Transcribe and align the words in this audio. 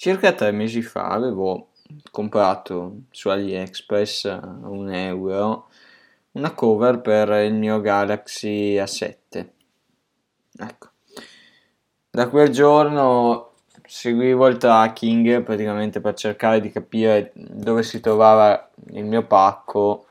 circa 0.00 0.32
tre 0.32 0.50
mesi 0.50 0.80
fa 0.80 1.08
avevo 1.08 1.72
comprato 2.10 3.02
su 3.10 3.28
AliExpress 3.28 4.24
a 4.24 4.58
un 4.62 4.90
euro 4.90 5.68
una 6.32 6.54
cover 6.54 7.02
per 7.02 7.28
il 7.44 7.52
mio 7.52 7.82
Galaxy 7.82 8.76
A7. 8.76 9.48
Ecco. 10.56 10.88
Da 12.08 12.30
quel 12.30 12.48
giorno 12.48 13.56
seguivo 13.84 14.46
il 14.46 14.56
tracking 14.56 15.42
praticamente 15.42 16.00
per 16.00 16.14
cercare 16.14 16.62
di 16.62 16.70
capire 16.70 17.32
dove 17.34 17.82
si 17.82 18.00
trovava 18.00 18.70
il 18.92 19.04
mio 19.04 19.26
pacco, 19.26 20.06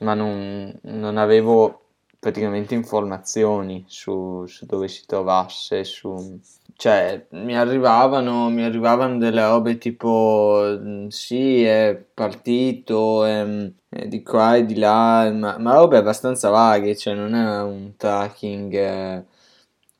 ma 0.00 0.12
non, 0.12 0.70
non 0.82 1.16
avevo 1.16 1.82
praticamente 2.18 2.74
informazioni 2.74 3.86
su, 3.88 4.44
su, 4.46 4.66
dove 4.66 4.88
si 4.88 5.06
trovasse, 5.06 5.82
su... 5.82 6.38
cioè 6.82 7.26
mi 7.30 7.56
arrivavano, 7.56 8.50
mi 8.50 8.64
arrivavano 8.64 9.16
delle 9.16 9.46
robe 9.46 9.78
tipo 9.78 10.64
mm, 10.80 11.06
sì 11.08 11.62
è 11.62 11.94
partito 12.12 13.24
è, 13.24 13.70
è 13.88 14.08
di 14.08 14.20
qua 14.24 14.56
e 14.56 14.64
di 14.66 14.74
là, 14.74 15.30
ma, 15.32 15.58
ma, 15.58 15.74
robe 15.74 15.98
abbastanza 15.98 16.50
vaghe, 16.50 16.96
cioè 16.96 17.14
non 17.14 17.34
è 17.34 17.62
un 17.62 17.94
tracking 17.96 18.74
eh, 18.74 19.26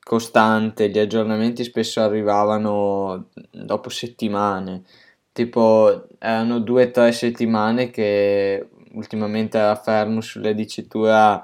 costante, 0.03 0.89
gli 0.89 0.99
aggiornamenti 0.99 1.63
spesso 1.63 2.01
arrivavano 2.01 3.29
dopo 3.49 3.87
settimane, 3.89 4.83
tipo 5.31 6.07
erano 6.19 6.59
due 6.59 6.87
o 6.87 6.91
tre 6.91 7.13
settimane 7.13 7.91
che 7.91 8.67
ultimamente 8.93 9.57
era 9.57 9.75
fermo 9.75 10.19
sulla 10.19 10.51
dicitura 10.51 11.41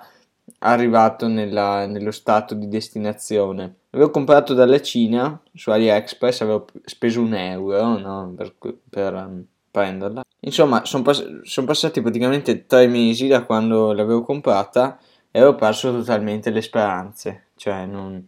arrivato 0.60 1.28
nella, 1.28 1.86
nello 1.86 2.12
stato 2.12 2.56
di 2.56 2.68
destinazione. 2.68 3.79
L'avevo 3.92 4.12
comprato 4.12 4.54
dalla 4.54 4.80
Cina 4.82 5.42
su 5.54 5.72
AliExpress, 5.72 6.42
avevo 6.42 6.68
speso 6.86 7.22
un 7.22 7.34
euro 7.34 7.98
no? 7.98 8.34
per, 8.36 8.56
per 8.88 9.14
um, 9.14 9.44
prenderla. 9.72 10.24
Insomma, 10.42 10.86
sono 10.86 11.04
pass- 11.04 11.42
son 11.42 11.66
passati 11.66 12.02
praticamente 12.02 12.68
tre 12.68 12.88
mesi 12.88 13.28
da 13.28 13.44
quando 13.44 13.92
l'avevo 13.94 14.22
comprata 14.22 15.00
e 15.32 15.44
ho 15.44 15.56
perso 15.56 15.92
totalmente 15.92 16.52
le 16.52 16.62
speranze. 16.62 17.48
Cioè, 17.56 17.86
non, 17.88 18.26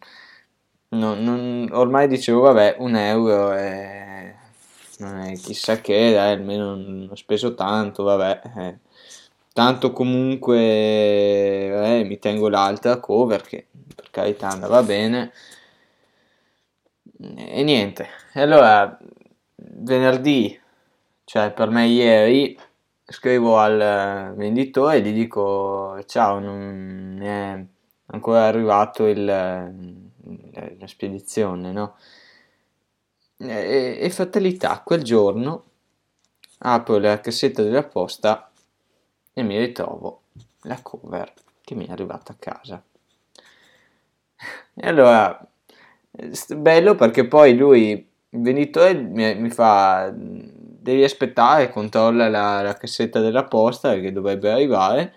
non, 0.89 1.23
non, 1.23 1.69
ormai 1.71 2.07
dicevo, 2.07 2.41
vabbè, 2.41 2.77
un 2.79 2.95
euro 2.95 3.51
è, 3.51 4.35
non 4.97 5.19
è 5.19 5.33
chissà 5.33 5.79
che, 5.79 6.11
dai, 6.11 6.33
almeno 6.33 6.75
non 6.75 7.07
ho 7.11 7.15
speso 7.15 7.53
tanto, 7.53 8.01
vabbè. 8.03 8.41
Eh 8.57 8.90
tanto 9.53 9.91
comunque 9.91 10.57
eh, 10.57 12.03
mi 12.03 12.19
tengo 12.19 12.49
l'altra 12.49 12.99
cover 12.99 13.41
che 13.41 13.67
per 13.95 14.09
carità 14.09 14.49
andava 14.49 14.81
bene. 14.83 15.31
E 17.19 17.63
niente. 17.63 18.07
E 18.33 18.41
allora 18.41 18.97
venerdì 19.55 20.59
cioè 21.23 21.51
per 21.51 21.69
me 21.69 21.85
ieri 21.87 22.57
scrivo 23.05 23.57
al 23.57 24.33
venditore 24.35 24.97
e 24.97 25.01
gli 25.01 25.13
dico 25.13 26.01
ciao 26.05 26.39
non 26.39 27.19
è 27.21 27.65
ancora 28.07 28.47
arrivato 28.47 29.07
il, 29.07 29.23
la 29.23 30.87
spedizione 30.87 31.71
no? 31.71 31.95
E, 33.37 33.97
e 34.01 34.09
fatalità 34.09 34.81
quel 34.83 35.03
giorno 35.03 35.63
apro 36.59 36.97
la 36.97 37.19
cassetta 37.21 37.63
della 37.63 37.83
posta 37.83 38.50
e 39.33 39.43
mi 39.43 39.57
ritrovo 39.57 40.21
la 40.63 40.79
cover 40.81 41.31
che 41.61 41.75
mi 41.75 41.87
è 41.87 41.91
arrivata 41.91 42.33
a 42.33 42.35
casa. 42.37 42.83
E 44.73 44.87
allora, 44.87 45.39
bello 46.55 46.95
perché 46.95 47.27
poi 47.27 47.55
lui, 47.55 47.91
il 48.29 48.41
venditore, 48.41 48.93
mi, 48.93 49.35
mi 49.35 49.49
fa, 49.49 50.11
devi 50.13 51.03
aspettare, 51.03 51.69
controlla 51.69 52.29
la, 52.29 52.61
la 52.61 52.73
cassetta 52.73 53.19
della 53.19 53.43
posta 53.45 53.99
che 53.99 54.11
dovrebbe 54.11 54.51
arrivare. 54.51 55.13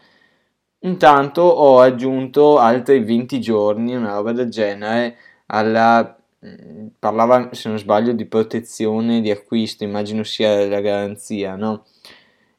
Intanto 0.81 1.43
ho 1.43 1.81
aggiunto 1.81 2.59
altri 2.59 3.03
20 3.03 3.41
giorni, 3.41 3.95
una 3.95 4.15
roba 4.15 4.33
del 4.33 4.51
genere, 4.51 5.17
alla 5.47 6.19
parlava 6.99 7.49
se 7.53 7.69
non 7.69 7.79
sbaglio 7.79 8.13
di 8.13 8.27
protezione 8.27 9.21
di 9.21 9.31
acquisto, 9.31 9.85
immagino 9.85 10.23
sia 10.25 10.67
la 10.67 10.81
garanzia, 10.81 11.57
no? 11.57 11.85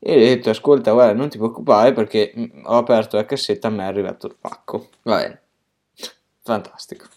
E 0.07 0.19
gli 0.19 0.21
ho 0.21 0.27
detto 0.27 0.51
ascolta 0.51 0.91
guarda 0.91 1.13
non 1.13 1.29
ti 1.29 1.39
preoccupare 1.39 1.91
perché 1.91 2.31
ho 2.65 2.77
aperto 2.77 3.15
la 3.15 3.25
cassetta 3.25 3.69
e 3.69 3.71
mi 3.71 3.79
è 3.79 3.85
arrivato 3.85 4.27
il 4.27 4.35
pacco. 4.39 4.89
Va 5.01 5.17
bene. 5.17 5.41
Fantastico. 6.43 7.07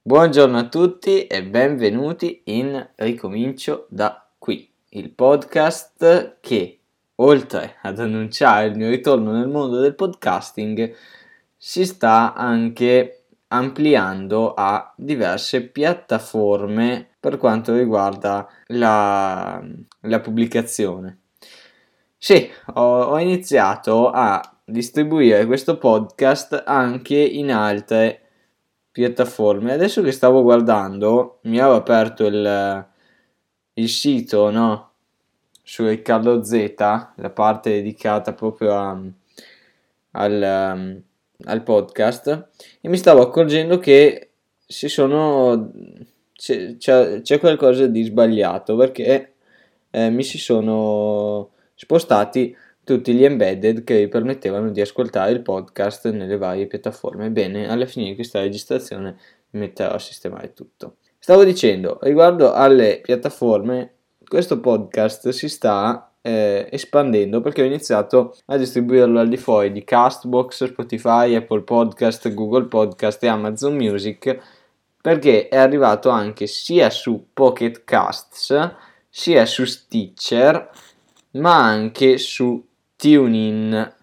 Buongiorno 0.00 0.56
a 0.56 0.68
tutti 0.68 1.26
e 1.26 1.44
benvenuti 1.44 2.40
in 2.44 2.88
Ricomincio 2.94 3.84
da 3.90 4.26
qui 4.38 4.66
il 4.90 5.10
podcast 5.10 6.38
che 6.40 6.80
oltre 7.16 7.76
ad 7.82 7.98
annunciare 7.98 8.68
il 8.68 8.76
mio 8.76 8.88
ritorno 8.88 9.32
nel 9.32 9.48
mondo 9.48 9.78
del 9.78 9.94
podcasting 9.94 10.94
si 11.54 11.84
sta 11.84 12.32
anche 12.32 13.24
ampliando 13.48 14.54
a 14.54 14.90
diverse 14.96 15.68
piattaforme 15.68 17.08
per 17.20 17.36
quanto 17.36 17.76
riguarda 17.76 18.48
la, 18.68 19.62
la 20.00 20.20
pubblicazione 20.20 21.21
sì, 22.24 22.48
ho, 22.74 23.02
ho 23.02 23.18
iniziato 23.18 24.08
a 24.08 24.40
distribuire 24.64 25.44
questo 25.44 25.76
podcast 25.76 26.62
anche 26.64 27.16
in 27.16 27.50
altre 27.50 28.20
piattaforme. 28.92 29.72
Adesso 29.72 30.02
che 30.02 30.12
stavo 30.12 30.42
guardando, 30.42 31.40
mi 31.42 31.58
ero 31.58 31.74
aperto 31.74 32.24
il, 32.24 32.86
il 33.72 33.88
sito, 33.88 34.50
no? 34.50 34.92
Su 35.64 35.84
Riccardo 35.84 36.44
Z, 36.44 36.74
la 36.76 37.30
parte 37.34 37.70
dedicata 37.70 38.34
proprio 38.34 38.72
a, 38.72 39.00
al, 40.12 41.02
al 41.44 41.62
podcast, 41.64 42.50
e 42.80 42.88
mi 42.88 42.98
stavo 42.98 43.20
accorgendo 43.20 43.80
che 43.80 44.30
si 44.64 44.88
sono 44.88 45.72
c'è, 46.34 46.76
c'è, 46.76 47.38
qualcosa 47.40 47.88
di 47.88 48.04
sbagliato 48.04 48.76
perché 48.76 49.34
eh, 49.90 50.08
mi 50.10 50.22
si 50.22 50.38
sono 50.38 51.51
spostati 51.82 52.56
tutti 52.84 53.12
gli 53.12 53.24
embedded 53.24 53.82
che 53.82 53.98
vi 53.98 54.08
permettevano 54.08 54.70
di 54.70 54.80
ascoltare 54.80 55.32
il 55.32 55.42
podcast 55.42 56.10
nelle 56.10 56.36
varie 56.36 56.68
piattaforme. 56.68 57.30
Bene, 57.30 57.68
alla 57.68 57.86
fine 57.86 58.06
di 58.06 58.14
questa 58.14 58.38
registrazione 58.38 59.16
metterò 59.50 59.94
a 59.94 59.98
sistemare 59.98 60.52
tutto. 60.52 60.98
Stavo 61.18 61.42
dicendo, 61.42 61.98
riguardo 62.02 62.52
alle 62.52 63.00
piattaforme, 63.02 63.94
questo 64.24 64.60
podcast 64.60 65.30
si 65.30 65.48
sta 65.48 66.12
eh, 66.20 66.68
espandendo 66.70 67.40
perché 67.40 67.62
ho 67.62 67.66
iniziato 67.66 68.36
a 68.46 68.56
distribuirlo 68.56 69.18
al 69.18 69.28
di 69.28 69.36
fuori 69.36 69.72
di 69.72 69.82
Castbox, 69.82 70.66
Spotify, 70.66 71.34
Apple 71.34 71.62
Podcast, 71.62 72.32
Google 72.32 72.66
Podcast 72.66 73.20
e 73.24 73.26
Amazon 73.26 73.74
Music 73.74 74.38
perché 75.00 75.48
è 75.48 75.56
arrivato 75.56 76.10
anche 76.10 76.46
sia 76.46 76.88
su 76.90 77.26
Pocket 77.32 77.82
Casts 77.82 78.76
sia 79.08 79.44
su 79.44 79.64
Stitcher 79.64 80.70
ma 81.32 81.64
anche 81.64 82.18
su 82.18 82.66
TuneIn. 82.96 83.94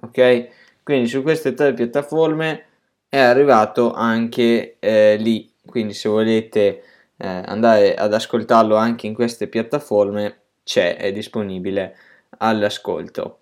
Ok? 0.00 0.48
Quindi 0.82 1.08
su 1.08 1.22
queste 1.22 1.54
tre 1.54 1.74
piattaforme 1.74 2.66
è 3.08 3.18
arrivato 3.18 3.92
anche 3.92 4.76
eh, 4.78 5.16
lì. 5.16 5.52
Quindi 5.64 5.94
se 5.94 6.08
volete 6.08 6.82
eh, 7.16 7.26
andare 7.26 7.94
ad 7.94 8.12
ascoltarlo 8.14 8.76
anche 8.76 9.06
in 9.06 9.14
queste 9.14 9.46
piattaforme 9.48 10.38
c'è, 10.64 10.96
è 10.96 11.12
disponibile 11.12 11.96
all'ascolto. 12.38 13.38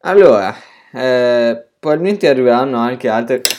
Allora, 0.00 0.54
eh, 0.92 1.66
probabilmente 1.78 2.28
arriveranno 2.28 2.78
anche 2.78 3.08
altre... 3.08 3.42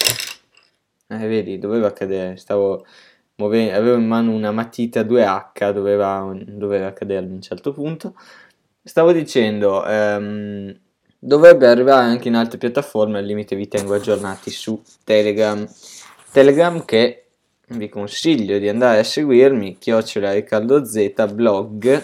Eh, 1.06 1.28
vedi, 1.28 1.60
doveva 1.60 1.92
cadere, 1.92 2.38
stavo 2.38 2.86
muovendo, 3.36 3.76
avevo 3.78 3.98
in 3.98 4.08
mano 4.08 4.32
una 4.32 4.52
matita 4.52 5.02
2H, 5.02 5.72
doveva, 5.72 6.34
doveva 6.36 6.92
cadere 6.94 7.26
a 7.26 7.30
un 7.30 7.42
certo 7.42 7.72
punto. 7.72 8.16
Stavo 8.86 9.14
dicendo, 9.14 9.86
ehm, 9.86 10.78
dovrebbe 11.18 11.68
arrivare 11.68 12.04
anche 12.04 12.28
in 12.28 12.36
altre 12.36 12.58
piattaforme, 12.58 13.20
al 13.20 13.24
limite 13.24 13.56
vi 13.56 13.70
tengo 13.70 13.94
aggiornati 13.94 14.50
su 14.50 14.82
Telegram. 15.06 15.66
Telegram 16.34 16.84
che 16.84 17.28
vi 17.68 17.88
consiglio 17.88 18.58
di 18.60 18.68
andare 18.68 19.00
a 19.00 19.04
seguirmi, 19.06 19.78
chiocciola 19.78 20.34
Riccardo 20.34 20.84
Z 20.84 21.32
blog, 21.32 22.04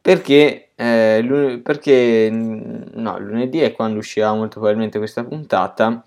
perché, 0.00 0.68
eh, 0.76 1.60
perché 1.64 2.30
no, 2.30 3.18
lunedì 3.18 3.58
è 3.58 3.72
quando 3.72 3.98
uscirà 3.98 4.32
molto 4.32 4.60
probabilmente 4.60 4.98
questa 4.98 5.24
puntata, 5.24 6.04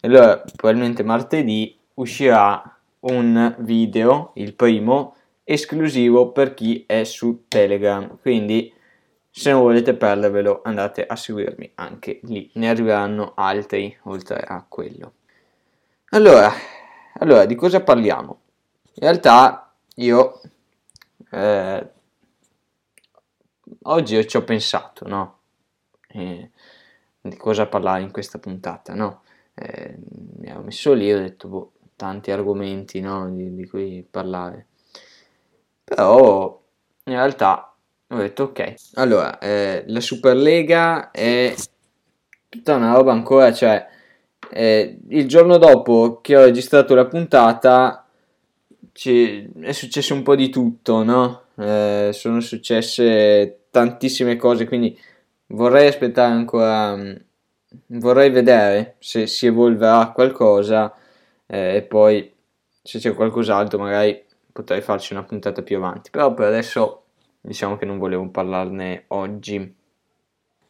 allora 0.00 0.42
probabilmente 0.56 1.02
martedì 1.02 1.76
uscirà 1.94 2.78
un 3.00 3.54
video, 3.58 4.30
il 4.36 4.54
primo, 4.54 5.16
esclusivo 5.44 6.32
per 6.32 6.54
chi 6.54 6.84
è 6.86 7.04
su 7.04 7.44
Telegram, 7.46 8.16
quindi 8.22 8.72
se 9.38 9.52
non 9.52 9.60
volete 9.60 9.94
perdervelo 9.94 10.62
andate 10.64 11.06
a 11.06 11.14
seguirmi 11.14 11.72
anche 11.76 12.18
lì, 12.24 12.50
ne 12.54 12.68
arriveranno 12.68 13.34
altri 13.36 13.96
oltre 14.02 14.40
a 14.40 14.64
quello. 14.68 15.12
Allora, 16.10 16.50
allora 17.20 17.44
di 17.44 17.54
cosa 17.54 17.80
parliamo? 17.80 18.40
In 18.94 19.02
realtà 19.02 19.72
io 19.94 20.40
eh, 21.30 21.90
oggi 23.82 24.26
ci 24.26 24.36
ho 24.36 24.42
pensato, 24.42 25.06
no? 25.06 25.38
Eh, 26.08 26.50
di 27.20 27.36
cosa 27.36 27.66
parlare 27.66 28.02
in 28.02 28.10
questa 28.10 28.40
puntata, 28.40 28.92
no? 28.94 29.22
Eh, 29.54 29.98
mi 30.38 30.50
ho 30.50 30.62
messo 30.62 30.92
lì 30.94 31.12
ho 31.12 31.18
detto, 31.18 31.46
boh, 31.46 31.72
tanti 31.94 32.32
argomenti, 32.32 33.00
no? 33.00 33.30
Di, 33.30 33.54
di 33.54 33.68
cui 33.68 34.04
parlare. 34.08 34.66
Però, 35.84 36.60
in 37.04 37.12
realtà, 37.12 37.67
ho 38.10 38.16
detto, 38.16 38.44
ok, 38.44 38.74
allora, 38.94 39.38
eh, 39.38 39.84
la 39.86 40.00
Superlega 40.00 41.10
è 41.10 41.54
tutta 42.48 42.74
una 42.76 42.92
roba 42.92 43.12
ancora, 43.12 43.52
cioè, 43.52 43.86
eh, 44.50 44.98
il 45.08 45.28
giorno 45.28 45.58
dopo 45.58 46.20
che 46.22 46.36
ho 46.36 46.44
registrato 46.44 46.94
la 46.94 47.06
puntata 47.06 48.06
è 49.00 49.72
successo 49.72 50.14
un 50.14 50.22
po' 50.22 50.34
di 50.34 50.48
tutto, 50.48 51.04
no? 51.04 51.42
Eh, 51.56 52.10
sono 52.12 52.40
successe 52.40 53.66
tantissime 53.70 54.36
cose, 54.36 54.66
quindi 54.66 54.98
vorrei 55.48 55.88
aspettare 55.88 56.32
ancora, 56.32 56.96
mm, 56.96 57.12
vorrei 57.98 58.30
vedere 58.30 58.96
se 58.98 59.26
si 59.26 59.46
evolverà 59.46 60.10
qualcosa 60.12 60.94
eh, 61.46 61.76
e 61.76 61.82
poi 61.82 62.32
se 62.82 62.98
c'è 62.98 63.14
qualcos'altro 63.14 63.78
magari 63.78 64.24
potrei 64.52 64.80
farci 64.80 65.12
una 65.12 65.24
puntata 65.24 65.62
più 65.62 65.76
avanti, 65.76 66.10
però 66.10 66.34
per 66.34 66.46
adesso 66.46 67.04
diciamo 67.40 67.76
che 67.76 67.84
non 67.84 67.98
volevo 67.98 68.28
parlarne 68.30 69.04
oggi. 69.08 69.76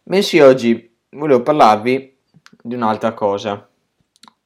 Bensì 0.02 0.40
oggi 0.40 0.96
volevo 1.10 1.42
parlarvi 1.42 2.18
di 2.62 2.74
un'altra 2.74 3.12
cosa. 3.14 3.68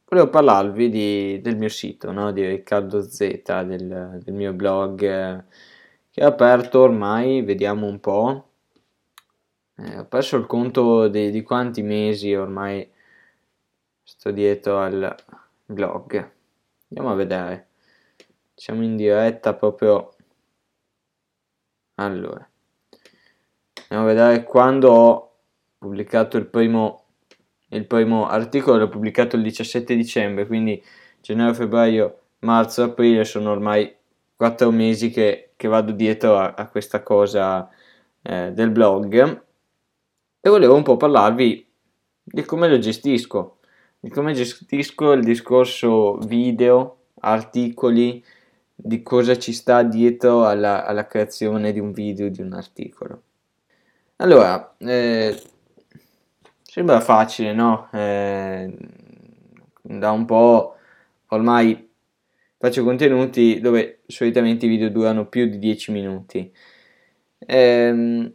Volevo 0.04 0.28
parlarvi 0.28 0.90
di, 0.90 1.40
del 1.40 1.56
mio 1.56 1.68
sito, 1.68 2.12
no? 2.12 2.32
di 2.32 2.46
Riccardo 2.46 3.02
Z, 3.02 3.62
del, 3.64 4.20
del 4.22 4.34
mio 4.34 4.52
blog 4.52 5.02
eh, 5.02 5.44
che 6.10 6.20
è 6.20 6.24
aperto 6.24 6.80
ormai, 6.80 7.42
vediamo 7.42 7.86
un 7.86 7.98
po'. 7.98 8.48
Eh, 9.76 9.98
ho 9.98 10.04
perso 10.04 10.36
il 10.36 10.46
conto 10.46 11.08
di, 11.08 11.30
di 11.30 11.42
quanti 11.42 11.82
mesi 11.82 12.34
ormai 12.34 12.86
sto 14.02 14.30
dietro 14.30 14.78
al 14.80 15.16
blog. 15.64 16.30
Andiamo 16.90 17.10
a 17.10 17.16
vedere. 17.16 17.68
Siamo 18.54 18.82
in 18.82 18.96
diretta 18.96 19.54
proprio. 19.54 20.11
Allora, 21.96 22.48
andiamo 23.88 24.04
a 24.04 24.06
vedere 24.06 24.42
quando 24.44 24.90
ho 24.90 25.32
pubblicato 25.78 26.36
il 26.36 26.46
primo 26.46 27.02
il 27.72 27.86
primo 27.86 28.26
articolo 28.26 28.78
l'ho 28.78 28.88
pubblicato 28.88 29.36
il 29.36 29.42
17 29.42 29.96
dicembre, 29.96 30.46
quindi 30.46 30.82
gennaio, 31.20 31.54
febbraio, 31.54 32.18
marzo, 32.40 32.82
aprile 32.82 33.24
sono 33.24 33.50
ormai 33.50 33.94
quattro 34.36 34.70
mesi 34.70 35.10
che, 35.10 35.52
che 35.56 35.68
vado 35.68 35.92
dietro 35.92 36.36
a, 36.36 36.54
a 36.54 36.68
questa 36.68 37.02
cosa 37.02 37.68
eh, 38.22 38.52
del 38.52 38.70
blog. 38.70 39.42
E 40.40 40.50
volevo 40.50 40.74
un 40.74 40.82
po' 40.82 40.96
parlarvi 40.96 41.66
di 42.22 42.42
come 42.42 42.68
lo 42.68 42.78
gestisco, 42.78 43.58
di 43.98 44.10
come 44.10 44.34
gestisco 44.34 45.12
il 45.12 45.22
discorso 45.22 46.18
video, 46.18 47.04
articoli, 47.20 48.22
di 48.84 49.02
cosa 49.02 49.38
ci 49.38 49.52
sta 49.52 49.82
dietro 49.82 50.46
alla, 50.46 50.84
alla 50.84 51.06
creazione 51.06 51.72
di 51.72 51.80
un 51.80 51.92
video, 51.92 52.28
di 52.28 52.42
un 52.42 52.52
articolo. 52.52 53.22
Allora, 54.16 54.74
eh, 54.78 55.36
Sembra 56.72 57.00
facile, 57.00 57.52
no? 57.52 57.90
Eh, 57.92 58.74
da 59.82 60.10
un 60.10 60.24
po' 60.24 60.76
ormai 61.26 61.90
faccio 62.56 62.82
contenuti 62.82 63.60
dove 63.60 64.00
solitamente 64.06 64.64
i 64.64 64.70
video 64.70 64.88
durano 64.88 65.26
più 65.26 65.44
di 65.50 65.58
10 65.58 65.92
minuti. 65.92 66.50
Eh, 67.38 68.34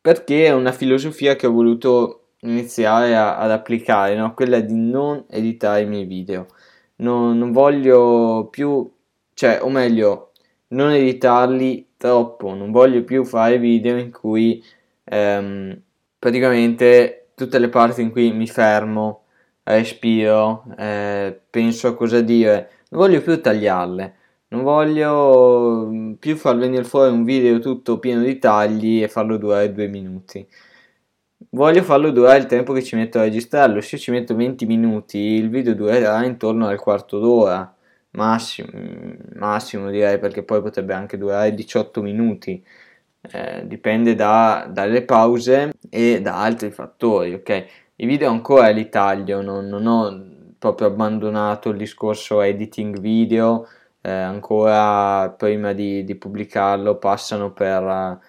perché 0.00 0.46
è 0.46 0.52
una 0.52 0.72
filosofia 0.72 1.36
che 1.36 1.46
ho 1.46 1.52
voluto 1.52 2.30
iniziare 2.40 3.14
a, 3.14 3.38
ad 3.38 3.52
applicare, 3.52 4.16
no? 4.16 4.34
quella 4.34 4.58
di 4.58 4.74
non 4.74 5.24
editare 5.30 5.82
i 5.82 5.86
miei 5.86 6.04
video. 6.04 6.48
Non, 6.96 7.38
non 7.38 7.52
voglio 7.52 8.48
più, 8.50 8.90
cioè, 9.38 9.60
o 9.62 9.68
meglio, 9.68 10.32
non 10.70 10.90
editarli 10.90 11.90
troppo, 11.96 12.54
non 12.54 12.72
voglio 12.72 13.04
più 13.04 13.24
fare 13.24 13.60
video 13.60 13.96
in 13.96 14.10
cui 14.10 14.60
ehm, 15.04 15.80
praticamente 16.18 17.28
tutte 17.36 17.60
le 17.60 17.68
parti 17.68 18.02
in 18.02 18.10
cui 18.10 18.32
mi 18.32 18.48
fermo, 18.48 19.26
respiro, 19.62 20.64
eh, 20.76 21.40
penso 21.50 21.86
a 21.86 21.94
cosa 21.94 22.20
dire, 22.20 22.70
non 22.88 23.00
voglio 23.02 23.20
più 23.22 23.40
tagliarle, 23.40 24.14
non 24.48 24.62
voglio 24.64 25.86
mm, 25.86 26.12
più 26.14 26.34
far 26.34 26.56
venire 26.56 26.82
fuori 26.82 27.12
un 27.12 27.22
video 27.22 27.60
tutto 27.60 28.00
pieno 28.00 28.22
di 28.22 28.40
tagli 28.40 29.04
e 29.04 29.08
farlo 29.08 29.36
durare 29.36 29.72
due 29.72 29.86
minuti. 29.86 30.44
Voglio 31.50 31.82
farlo 31.84 32.10
durare 32.10 32.38
il 32.38 32.46
tempo 32.46 32.72
che 32.72 32.82
ci 32.82 32.96
metto 32.96 33.18
a 33.18 33.22
registrarlo. 33.22 33.80
Se 33.80 33.98
ci 33.98 34.10
metto 34.10 34.34
20 34.34 34.66
minuti, 34.66 35.18
il 35.18 35.48
video 35.48 35.74
durerà 35.76 36.24
intorno 36.24 36.66
al 36.66 36.80
quarto 36.80 37.20
d'ora, 37.20 37.72
massimo, 38.10 38.68
massimo 39.34 39.90
direi, 39.90 40.18
perché 40.18 40.42
poi 40.42 40.60
potrebbe 40.62 40.94
anche 40.94 41.16
durare 41.18 41.54
18 41.54 42.02
minuti. 42.02 42.64
Eh, 43.20 43.66
dipende 43.66 44.14
da, 44.14 44.68
dalle 44.70 45.04
pause 45.04 45.72
e 45.90 46.20
da 46.22 46.40
altri 46.40 46.70
fattori, 46.70 47.34
ok? 47.34 47.66
I 47.96 48.06
video 48.06 48.30
ancora 48.30 48.68
li 48.70 48.88
taglio, 48.88 49.42
non, 49.42 49.66
non 49.66 49.86
ho 49.86 50.54
proprio 50.58 50.88
abbandonato 50.88 51.70
il 51.70 51.76
discorso 51.78 52.40
editing 52.42 52.98
video, 53.00 53.66
eh, 54.00 54.10
ancora 54.10 55.30
prima 55.30 55.72
di, 55.72 56.04
di, 56.04 56.14
pubblicarlo 56.14 56.96
passano 56.98 57.52
per, 57.52 58.20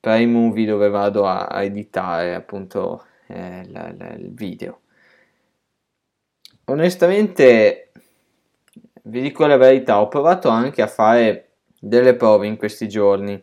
per 0.00 0.20
i 0.20 0.26
movie 0.26 0.66
dove 0.66 0.88
vado 0.90 1.26
a, 1.26 1.46
a 1.46 1.62
editare 1.62 2.34
appunto 2.34 3.04
eh, 3.28 3.66
la, 3.70 3.92
la, 3.96 4.12
il 4.14 4.32
video. 4.32 4.80
Onestamente, 6.66 7.90
vi 9.06 9.20
dico 9.20 9.46
la 9.46 9.56
verità, 9.56 10.00
ho 10.00 10.08
provato 10.08 10.48
anche 10.48 10.82
a 10.82 10.86
fare 10.86 11.50
delle 11.78 12.14
prove 12.14 12.46
in 12.46 12.56
questi 12.56 12.88
giorni 12.88 13.42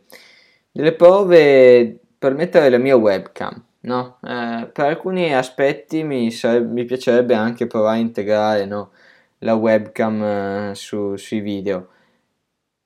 delle 0.73 0.93
prove 0.93 1.99
per 2.17 2.33
mettere 2.33 2.69
la 2.69 2.77
mia 2.79 2.97
webcam. 2.97 3.63
No? 3.81 4.17
Eh, 4.23 4.69
per 4.71 4.85
alcuni 4.85 5.33
aspetti 5.35 6.03
mi, 6.03 6.31
sarebbe, 6.31 6.71
mi, 6.71 6.85
piacerebbe 6.85 7.33
anche 7.33 7.67
provare 7.67 7.97
a 7.97 8.01
integrare 8.01 8.65
no? 8.65 8.91
la 9.39 9.53
webcam 9.55 10.23
eh, 10.23 10.71
su, 10.73 11.15
sui 11.15 11.41
video. 11.41 11.89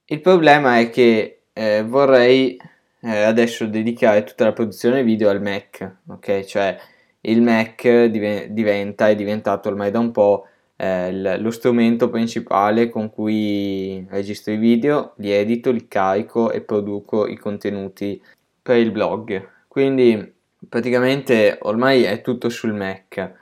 Il 0.05 0.21
problema 0.21 0.79
è 0.79 0.89
che 0.89 1.43
eh, 1.53 1.83
vorrei 1.83 2.59
eh, 3.01 3.21
adesso 3.21 3.65
dedicare 3.67 4.23
tutta 4.23 4.45
la 4.45 4.53
produzione 4.53 5.03
video 5.03 5.29
al 5.29 5.41
Mac, 5.41 5.97
ok? 6.07 6.43
Cioè 6.43 6.77
il 7.21 7.41
Mac 7.41 7.81
div- 8.05 8.47
diventa, 8.47 9.07
è 9.09 9.15
diventato 9.15 9.69
ormai 9.69 9.91
da 9.91 9.99
un 9.99 10.11
po' 10.11 10.47
eh, 10.77 11.37
lo 11.39 11.51
strumento 11.51 12.09
principale 12.09 12.89
con 12.89 13.09
cui 13.09 14.05
registro 14.09 14.53
i 14.53 14.57
video, 14.57 15.13
li 15.17 15.31
edito, 15.31 15.71
li 15.71 15.87
carico 15.87 16.51
e 16.51 16.61
produco 16.61 17.27
i 17.27 17.35
contenuti 17.35 18.21
per 18.61 18.77
il 18.77 18.91
blog. 18.91 19.49
Quindi 19.67 20.33
praticamente 20.69 21.57
ormai 21.63 22.03
è 22.03 22.21
tutto 22.21 22.49
sul 22.49 22.73
Mac. 22.73 23.33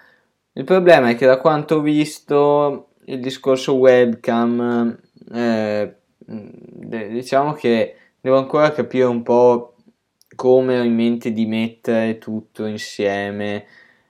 Il 0.54 0.64
problema 0.64 1.10
è 1.10 1.16
che 1.16 1.26
da 1.26 1.38
quanto 1.38 1.76
ho 1.76 1.82
visto 1.82 2.92
il 3.06 3.20
discorso 3.20 3.76
webcam, 3.76 4.98
eh, 5.34 5.96
diciamo 6.18 7.54
che 7.54 7.96
devo 8.22 8.38
ancora 8.38 8.72
capire 8.72 9.04
un 9.04 9.22
po' 9.22 9.76
come 10.36 10.80
ho 10.80 10.84
in 10.84 10.96
mente 10.96 11.32
di 11.32 11.46
mettere 11.46 12.18
tutto 12.18 12.66
insieme. 12.66 13.66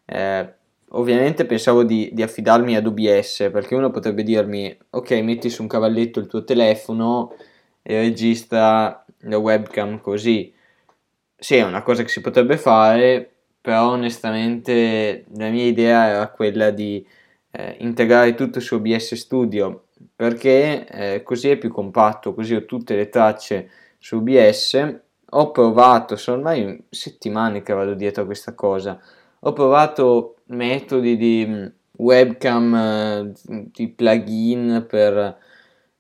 Eh, 0.06 0.54
ovviamente 0.98 1.46
pensavo 1.46 1.84
di, 1.84 2.10
di, 2.14 2.22
affidarmi 2.22 2.76
ad 2.76 2.86
OBS 2.88 3.50
perché 3.52 3.76
uno 3.76 3.92
potrebbe 3.92 4.24
dirmi 4.24 4.76
ok 4.92 5.12
metti 5.22 5.50
su 5.50 5.62
un 5.62 5.68
cavalletto 5.68 6.20
il 6.20 6.28
tuo 6.28 6.44
telefono 6.44 7.36
e 7.82 8.00
registra 8.02 9.06
la 9.20 9.38
webcam 9.38 10.00
così. 10.02 10.54
Sì 11.38 11.56
è 11.56 11.64
una 11.64 11.84
cosa 11.84 12.04
che 12.04 12.10
si 12.10 12.22
potrebbe 12.22 12.58
fare 12.58 13.30
però 13.62 13.92
onestamente 13.92 15.26
la 15.38 15.50
mia 15.50 15.66
idea 15.66 16.08
era 16.08 16.30
quella 16.30 16.70
di 16.72 17.06
eh, 17.52 17.78
integrare 17.80 18.36
tutto 18.36 18.60
su 18.60 18.76
OBS 18.76 19.16
Studio 19.16 19.88
perché 20.16 20.86
eh, 20.88 21.24
così 21.24 21.50
è 21.50 21.58
più 21.58 21.72
compatto 21.72 22.34
così 22.34 22.56
ho 22.56 22.66
tutte 22.66 22.96
le 22.96 23.10
tracce 23.10 23.70
su 23.98 24.18
OBS 24.18 25.02
ho 25.38 25.52
provato 25.52 26.16
sono 26.16 26.38
ormai 26.38 26.86
settimane 26.90 27.62
che 27.62 27.74
vado 27.74 27.94
dietro 27.94 28.24
a 28.24 28.26
questa 28.26 28.54
cosa. 28.54 29.00
Ho 29.42 29.54
provato 29.54 30.35
metodi 30.48 31.18
di 31.18 31.46
mm, 31.48 31.66
webcam, 31.98 32.76
eh, 32.76 33.32
di 33.72 33.88
plugin 33.90 34.86
per 34.88 35.38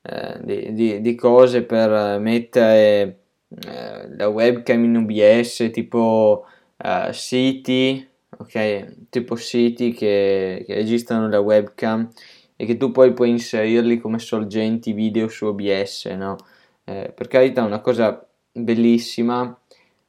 eh, 0.02 0.40
di, 0.44 0.74
di, 0.74 1.02
di, 1.02 1.16
cose 1.16 1.64
per 1.64 2.20
mettere 2.20 3.20
eh, 3.68 4.16
la 4.16 4.28
webcam 4.28 4.84
in 4.84 4.98
OBS 4.98 5.70
tipo 5.72 6.46
uh, 6.78 7.12
siti 7.12 8.08
ok? 8.38 9.10
Tipo 9.10 9.36
siti 9.36 9.94
che, 9.94 10.64
che 10.66 10.74
registrano 10.74 11.30
la 11.30 11.40
webcam 11.40 12.10
e 12.56 12.66
che 12.66 12.78
tu 12.78 12.92
poi 12.92 13.14
puoi 13.14 13.30
inserirli 13.30 14.00
come 14.00 14.20
sorgenti 14.20 14.94
video 14.94 15.28
su 15.28 15.46
OBS 15.46 16.06
no? 16.18 16.36
Eh, 16.84 17.12
per 17.16 17.28
carità 17.28 17.64
una 17.64 17.82
cosa 17.82 18.26
bellissima, 18.52 19.60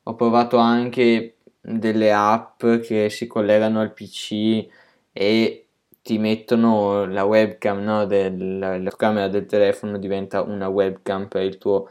ho 0.02 0.14
provato 0.14 0.58
anche 0.58 1.35
delle 1.68 2.12
app 2.12 2.64
che 2.82 3.10
si 3.10 3.26
collegano 3.26 3.80
al 3.80 3.92
PC 3.92 4.66
e 5.12 5.66
ti 6.02 6.18
mettono 6.18 7.04
la 7.06 7.24
webcam, 7.24 7.82
no? 7.82 8.06
Del, 8.06 8.58
la, 8.58 8.90
camera 8.96 9.26
del 9.28 9.46
telefono 9.46 9.98
diventa 9.98 10.42
una 10.42 10.68
webcam 10.68 11.26
per 11.26 11.42
il 11.42 11.58
tuo 11.58 11.88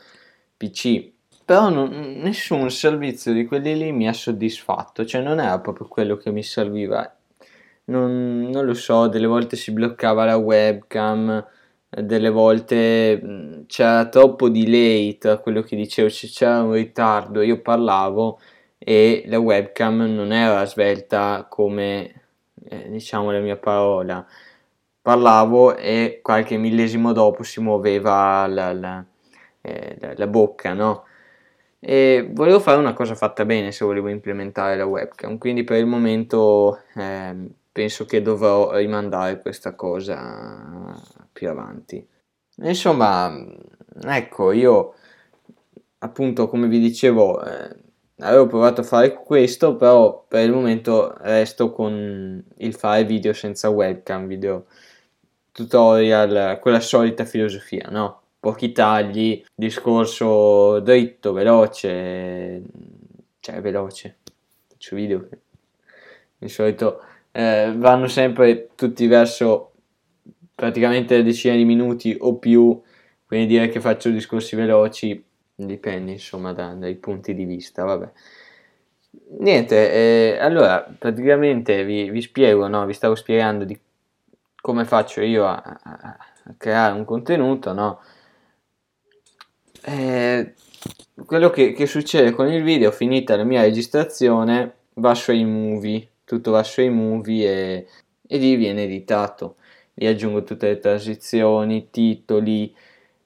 PC. 0.55 1.11
Però 1.43 1.69
non, 1.69 1.89
nessun 2.21 2.69
servizio 2.71 3.33
di 3.33 3.45
quelli 3.45 3.75
lì 3.75 3.91
mi 3.91 4.07
ha 4.07 4.13
soddisfatto, 4.13 5.05
cioè 5.05 5.21
non 5.21 5.39
era 5.39 5.59
proprio 5.59 5.87
quello 5.87 6.15
che 6.15 6.31
mi 6.31 6.43
serviva. 6.43 7.13
Non, 7.85 8.49
non 8.49 8.65
lo 8.65 8.73
so, 8.73 9.07
delle 9.07 9.27
volte 9.27 9.55
si 9.57 9.71
bloccava 9.71 10.25
la 10.25 10.37
webcam, 10.37 11.45
delle 11.89 12.29
volte 12.29 13.65
c'era 13.67 14.07
troppo 14.07 14.49
delay 14.49 15.17
tra 15.17 15.37
quello 15.37 15.61
che 15.61 15.75
dicevo, 15.75 16.07
c'era 16.09 16.61
un 16.63 16.73
ritardo, 16.73 17.41
io 17.41 17.61
parlavo 17.61 18.39
e 18.87 19.23
la 19.25 19.39
webcam 19.39 20.03
non 20.13 20.31
era 20.31 20.63
svelta 20.65 21.47
come 21.49 22.25
eh, 22.65 22.87
diciamo 22.89 23.31
la 23.31 23.39
mia 23.39 23.57
parola. 23.57 24.23
Parlavo 25.01 25.75
e 25.75 26.19
qualche 26.21 26.57
millesimo 26.57 27.11
dopo 27.11 27.41
si 27.43 27.61
muoveva 27.61 28.45
la, 28.47 28.73
la, 28.73 29.03
eh, 29.61 29.97
la, 29.99 30.13
la 30.15 30.27
bocca 30.27 30.73
no? 30.73 31.05
E 31.79 32.29
volevo 32.31 32.59
fare 32.59 32.77
una 32.77 32.93
cosa 32.93 33.15
fatta 33.15 33.43
bene 33.45 33.71
se 33.71 33.85
volevo 33.85 34.09
implementare 34.09 34.77
la 34.77 34.85
webcam 34.85 35.37
quindi 35.39 35.63
per 35.63 35.79
il 35.79 35.85
momento 35.87 36.81
eh, 36.95 37.35
penso 37.71 38.05
che 38.05 38.21
dovrò 38.21 38.75
rimandare 38.75 39.39
questa 39.41 39.73
cosa 39.75 40.95
più 41.33 41.49
avanti. 41.49 42.07
Insomma 42.57 43.31
ecco 44.03 44.51
io 44.51 44.93
appunto 45.99 46.47
come 46.47 46.67
vi 46.67 46.79
dicevo 46.79 47.43
eh, 47.43 47.84
avevo 48.19 48.47
provato 48.47 48.81
a 48.81 48.83
fare 48.83 49.13
questo, 49.13 49.75
però 49.75 50.25
per 50.27 50.45
il 50.45 50.51
momento 50.51 51.15
resto 51.19 51.71
con 51.71 52.43
il 52.57 52.73
fare 52.75 53.03
video 53.05 53.33
senza 53.33 53.69
webcam, 53.69 54.27
video 54.27 54.65
tutorial, 55.51 56.59
quella 56.61 56.79
solita 56.79 57.25
filosofia, 57.25 57.87
no? 57.89 58.21
Pochi 58.39 58.71
tagli, 58.71 59.43
discorso 59.53 60.79
dritto, 60.79 61.33
veloce, 61.33 62.61
cioè 63.39 63.61
veloce, 63.61 64.17
faccio 64.67 64.95
video 64.95 65.27
di 66.37 66.49
solito 66.49 67.01
eh, 67.31 67.73
vanno 67.75 68.07
sempre 68.07 68.69
tutti 68.75 69.07
verso 69.07 69.71
praticamente 70.53 71.21
decine 71.23 71.57
di 71.57 71.65
minuti 71.65 72.15
o 72.19 72.37
più, 72.37 72.81
quindi 73.25 73.47
dire 73.47 73.67
che 73.69 73.81
faccio 73.81 74.09
discorsi 74.09 74.55
veloci 74.55 75.21
dipende 75.55 76.11
insomma 76.11 76.53
da, 76.53 76.73
dai 76.73 76.95
punti 76.95 77.33
di 77.33 77.45
vista, 77.45 77.83
vabbè. 77.83 78.11
Niente, 79.39 79.91
eh, 80.35 80.37
allora 80.39 80.81
praticamente 80.81 81.83
vi, 81.85 82.09
vi 82.09 82.21
spiego, 82.21 82.67
no? 82.67 82.85
vi 82.85 82.93
stavo 82.93 83.15
spiegando 83.15 83.63
di 83.63 83.79
come 84.61 84.85
faccio 84.85 85.21
io 85.21 85.45
a, 85.45 85.61
a, 85.61 86.17
a 86.43 86.53
creare 86.57 86.93
un 86.93 87.05
contenuto, 87.05 87.73
no? 87.73 88.01
Eh, 89.83 90.53
quello 91.25 91.49
che, 91.51 91.73
che, 91.73 91.85
succede 91.85 92.31
con 92.31 92.51
il 92.51 92.63
video, 92.63 92.91
finita 92.91 93.35
la 93.35 93.43
mia 93.43 93.61
registrazione, 93.61 94.73
va 94.95 95.13
su 95.13 95.31
iMovie, 95.31 96.09
tutto 96.23 96.51
va 96.51 96.63
su 96.63 96.81
iMovie 96.81 97.49
e, 97.49 97.87
e 98.27 98.37
lì 98.37 98.55
viene 98.55 98.83
editato. 98.83 99.57
Lì 99.93 100.07
aggiungo 100.07 100.43
tutte 100.43 100.67
le 100.67 100.79
transizioni, 100.79 101.89
titoli, 101.91 102.75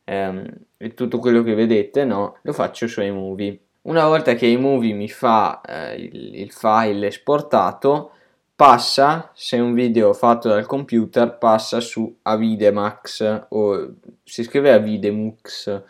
ehm, 0.04 0.46
e 0.82 0.94
tutto 0.94 1.20
quello 1.20 1.44
che 1.44 1.56
vedete, 1.56 2.06
no, 2.06 2.38
lo 2.42 2.54
faccio 2.54 2.88
su 2.88 3.02
iMovie. 3.02 3.60
Una 3.82 4.08
volta 4.08 4.34
che 4.36 4.46
iMovie 4.46 4.94
mi 4.94 5.10
fa 5.10 5.60
eh, 5.62 5.96
il, 5.96 6.36
il 6.36 6.52
file 6.54 7.08
esportato, 7.08 8.12
passa, 8.56 9.30
se 9.34 9.58
un 9.58 9.74
video 9.74 10.14
fatto 10.14 10.48
dal 10.48 10.66
computer, 10.66 11.38
passa 11.38 11.82
su 11.82 12.18
Avidemax 12.22 13.48
o 13.50 13.96
si 14.24 14.44
scrive 14.44 14.72
Avidemux, 14.72 15.84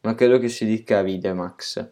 ma 0.00 0.14
credo 0.16 0.38
che 0.38 0.48
si 0.48 0.64
dica 0.64 0.98
Avidemax. 0.98 1.88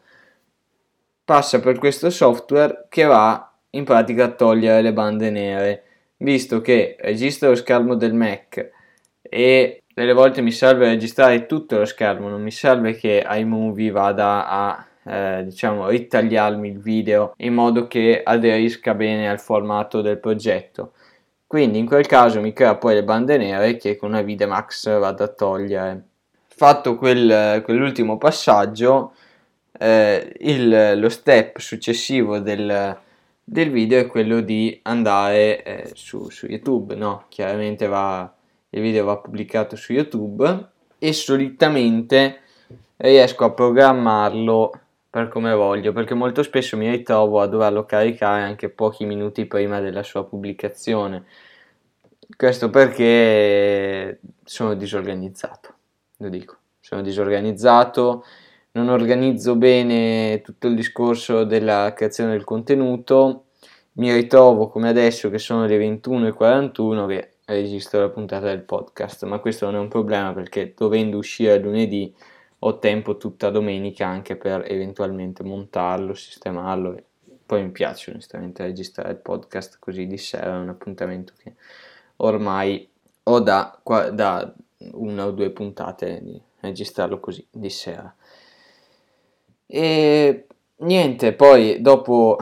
Passa 1.24 1.60
per 1.60 1.78
questo 1.78 2.10
software 2.10 2.86
che 2.88 3.04
va 3.04 3.52
in 3.70 3.84
pratica 3.84 4.24
a 4.24 4.32
togliere 4.32 4.82
le 4.82 4.92
bande 4.92 5.30
nere, 5.30 5.84
visto 6.16 6.60
che 6.60 6.96
registra 6.98 7.48
lo 7.48 7.54
schermo 7.54 7.94
del 7.94 8.14
Mac 8.14 8.70
e 9.22 9.82
delle 10.00 10.14
volte 10.14 10.40
mi 10.40 10.50
serve 10.50 10.86
registrare 10.86 11.44
tutto 11.44 11.76
lo 11.76 11.84
schermo, 11.84 12.30
non 12.30 12.40
mi 12.40 12.50
serve 12.50 12.94
che 12.94 13.22
iMovie 13.28 13.90
vada 13.90 14.48
a 14.48 14.86
eh, 15.04 15.42
diciamo 15.44 15.88
ritagliarmi 15.88 16.68
il 16.68 16.78
video 16.78 17.34
in 17.38 17.52
modo 17.52 17.86
che 17.86 18.22
aderisca 18.24 18.94
bene 18.94 19.28
al 19.28 19.38
formato 19.38 20.00
del 20.00 20.18
progetto. 20.18 20.92
Quindi 21.46 21.78
in 21.78 21.84
quel 21.84 22.06
caso 22.06 22.40
mi 22.40 22.54
crea 22.54 22.76
poi 22.76 22.94
le 22.94 23.04
bande 23.04 23.36
nere 23.36 23.76
che 23.76 23.96
con 23.96 24.10
una 24.10 24.22
Videmax 24.22 24.98
vado 24.98 25.22
a 25.22 25.28
togliere. 25.28 26.04
Fatto 26.46 26.96
quel, 26.96 27.60
quell'ultimo 27.62 28.16
passaggio, 28.16 29.12
eh, 29.78 30.34
il, 30.40 30.98
lo 30.98 31.08
step 31.10 31.58
successivo 31.58 32.38
del, 32.38 32.96
del, 33.44 33.70
video 33.70 33.98
è 33.98 34.06
quello 34.06 34.40
di 34.40 34.78
andare 34.84 35.62
eh, 35.62 35.90
su, 35.92 36.30
su 36.30 36.46
YouTube, 36.46 36.94
no? 36.94 37.26
Chiaramente 37.28 37.86
va 37.86 38.32
il 38.70 38.80
video 38.80 39.04
va 39.04 39.18
pubblicato 39.18 39.76
su 39.76 39.92
YouTube 39.92 40.68
e 40.98 41.12
solitamente 41.12 42.40
riesco 42.96 43.44
a 43.44 43.52
programmarlo 43.52 44.72
per 45.10 45.28
come 45.28 45.52
voglio 45.54 45.92
perché 45.92 46.14
molto 46.14 46.42
spesso 46.42 46.76
mi 46.76 46.88
ritrovo 46.88 47.40
a 47.40 47.46
doverlo 47.46 47.84
caricare 47.84 48.42
anche 48.42 48.68
pochi 48.68 49.04
minuti 49.06 49.46
prima 49.46 49.80
della 49.80 50.02
sua 50.02 50.24
pubblicazione. 50.24 51.24
Questo 52.36 52.70
perché 52.70 54.20
sono 54.44 54.74
disorganizzato 54.74 55.74
lo 56.20 56.28
dico. 56.28 56.56
Sono 56.80 57.02
disorganizzato 57.02 58.24
non 58.72 58.88
organizzo 58.88 59.56
bene 59.56 60.40
tutto 60.42 60.68
il 60.68 60.76
discorso 60.76 61.44
della 61.44 61.92
creazione 61.94 62.32
del 62.32 62.44
contenuto. 62.44 63.46
Mi 63.94 64.12
ritrovo 64.12 64.68
come 64.68 64.88
adesso 64.88 65.28
che 65.28 65.38
sono 65.38 65.66
le 65.66 65.78
21.41 65.78 67.08
che 67.08 67.29
registro 67.52 68.00
la 68.00 68.08
puntata 68.08 68.46
del 68.46 68.62
podcast, 68.62 69.24
ma 69.24 69.38
questo 69.38 69.66
non 69.66 69.76
è 69.76 69.78
un 69.78 69.88
problema 69.88 70.32
perché 70.32 70.74
dovendo 70.76 71.18
uscire 71.18 71.58
lunedì 71.58 72.14
ho 72.60 72.78
tempo 72.78 73.16
tutta 73.16 73.50
domenica 73.50 74.06
anche 74.06 74.36
per 74.36 74.64
eventualmente 74.66 75.42
montarlo, 75.42 76.14
sistemarlo. 76.14 77.02
Poi 77.46 77.62
mi 77.62 77.70
piace 77.70 78.10
onestamente 78.10 78.62
registrare 78.62 79.10
il 79.10 79.16
podcast 79.16 79.78
così 79.80 80.06
di 80.06 80.18
sera, 80.18 80.54
è 80.54 80.58
un 80.58 80.68
appuntamento 80.68 81.32
che 81.42 81.54
ormai 82.16 82.88
ho 83.24 83.40
da, 83.40 83.80
da 84.12 84.54
una 84.92 85.26
o 85.26 85.30
due 85.32 85.50
puntate 85.50 86.20
di 86.22 86.40
registrarlo 86.60 87.18
così 87.18 87.44
di 87.50 87.70
sera. 87.70 88.14
E 89.66 90.46
niente, 90.76 91.32
poi 91.32 91.80
dopo 91.80 92.36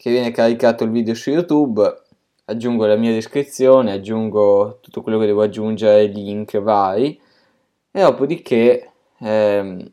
che 0.00 0.10
viene 0.10 0.30
caricato 0.32 0.84
il 0.84 0.90
video 0.90 1.14
su 1.14 1.30
YouTube 1.30 2.01
aggiungo 2.44 2.86
la 2.86 2.96
mia 2.96 3.12
descrizione, 3.12 3.92
aggiungo 3.92 4.78
tutto 4.80 5.02
quello 5.02 5.18
che 5.18 5.26
devo 5.26 5.42
aggiungere, 5.42 6.06
link 6.06 6.58
vari 6.60 7.20
e 7.90 8.00
dopodiché 8.00 8.92
ehm, 9.18 9.92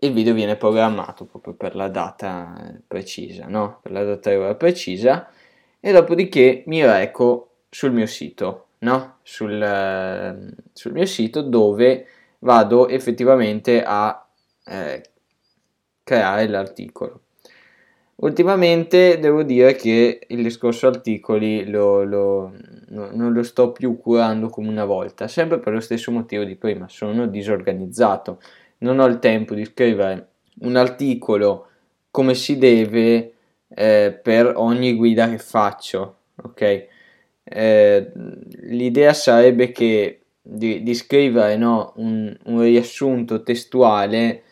il 0.00 0.12
video 0.12 0.34
viene 0.34 0.56
programmato 0.56 1.24
proprio 1.24 1.54
per 1.54 1.74
la 1.74 1.88
data 1.88 2.54
precisa, 2.86 3.46
no? 3.46 3.80
per 3.82 3.92
la 3.92 4.04
data 4.04 4.36
ora 4.36 4.54
precisa 4.54 5.28
e 5.80 5.92
dopodiché 5.92 6.62
mi 6.66 6.84
reco 6.84 7.56
sul 7.68 7.92
mio 7.92 8.06
sito, 8.06 8.68
no? 8.78 9.18
sul, 9.22 9.60
eh, 9.60 10.54
sul 10.72 10.92
mio 10.92 11.06
sito 11.06 11.42
dove 11.42 12.06
vado 12.40 12.88
effettivamente 12.88 13.82
a 13.82 14.26
eh, 14.64 15.02
creare 16.04 16.46
l'articolo. 16.46 17.22
Ultimamente 18.20 19.20
devo 19.20 19.44
dire 19.44 19.76
che 19.76 20.18
il 20.26 20.42
discorso 20.42 20.88
articoli 20.88 21.68
lo, 21.68 22.02
lo, 22.02 22.52
no, 22.88 23.10
non 23.12 23.32
lo 23.32 23.44
sto 23.44 23.70
più 23.70 23.96
curando 23.96 24.48
come 24.48 24.68
una 24.68 24.84
volta, 24.84 25.28
sempre 25.28 25.60
per 25.60 25.72
lo 25.72 25.78
stesso 25.78 26.10
motivo 26.10 26.42
di 26.42 26.56
prima, 26.56 26.88
sono 26.88 27.28
disorganizzato, 27.28 28.40
non 28.78 28.98
ho 28.98 29.06
il 29.06 29.20
tempo 29.20 29.54
di 29.54 29.64
scrivere 29.64 30.30
un 30.62 30.74
articolo 30.74 31.68
come 32.10 32.34
si 32.34 32.58
deve 32.58 33.34
eh, 33.68 34.18
per 34.20 34.52
ogni 34.56 34.94
guida 34.94 35.30
che 35.30 35.38
faccio, 35.38 36.16
ok? 36.42 36.86
Eh, 37.44 38.12
l'idea 38.62 39.12
sarebbe 39.12 39.70
che 39.70 40.22
di, 40.42 40.82
di 40.82 40.94
scrivere 40.94 41.56
no, 41.56 41.92
un, 41.96 42.36
un 42.46 42.60
riassunto 42.62 43.44
testuale 43.44 44.42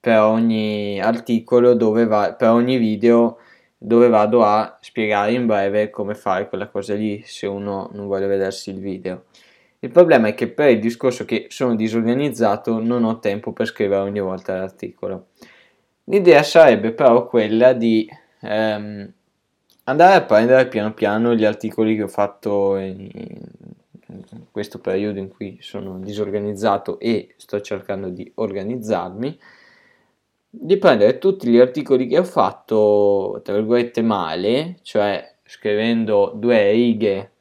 per 0.00 0.20
ogni 0.20 1.00
articolo 1.00 1.74
dove 1.74 2.06
va, 2.06 2.34
per 2.34 2.50
ogni 2.50 2.76
video 2.76 3.38
dove 3.78 4.08
vado 4.08 4.42
a 4.42 4.78
spiegare 4.80 5.32
in 5.32 5.46
breve 5.46 5.90
come 5.90 6.14
fare 6.14 6.48
quella 6.48 6.68
cosa 6.68 6.94
lì 6.94 7.22
se 7.24 7.46
uno 7.46 7.90
non 7.92 8.06
vuole 8.06 8.26
vedersi 8.26 8.70
il 8.70 8.80
video 8.80 9.24
Il 9.80 9.90
problema 9.90 10.28
è 10.28 10.34
che 10.34 10.48
per 10.48 10.70
il 10.70 10.80
discorso 10.80 11.24
che 11.24 11.46
sono 11.50 11.74
disorganizzato 11.76 12.80
non 12.80 13.04
ho 13.04 13.18
tempo 13.18 13.52
per 13.52 13.66
scrivere 13.66 14.02
ogni 14.02 14.20
volta 14.20 14.56
l'articolo. 14.56 15.28
L'idea 16.04 16.42
sarebbe 16.42 16.92
però 16.92 17.26
quella 17.26 17.72
di 17.72 18.08
ehm, 18.40 19.12
andare 19.84 20.14
a 20.14 20.22
prendere 20.22 20.68
piano 20.68 20.94
piano 20.94 21.34
gli 21.34 21.44
articoli 21.44 21.96
che 21.96 22.04
ho 22.04 22.08
fatto 22.08 22.76
in, 22.76 23.08
in 24.08 24.44
questo 24.50 24.78
periodo 24.78 25.18
in 25.18 25.28
cui 25.28 25.58
sono 25.60 25.98
disorganizzato 25.98 26.98
e 26.98 27.34
sto 27.36 27.60
cercando 27.60 28.08
di 28.08 28.30
organizzarmi, 28.36 29.38
di 30.48 30.76
prendere 30.78 31.18
tutti 31.18 31.48
gli 31.48 31.58
articoli 31.58 32.06
che 32.06 32.18
ho 32.18 32.24
fatto, 32.24 33.40
tra 33.44 33.54
virgolette, 33.54 34.02
male, 34.02 34.78
cioè 34.82 35.34
scrivendo 35.44 36.32
due 36.34 36.70
righe, 36.72 37.32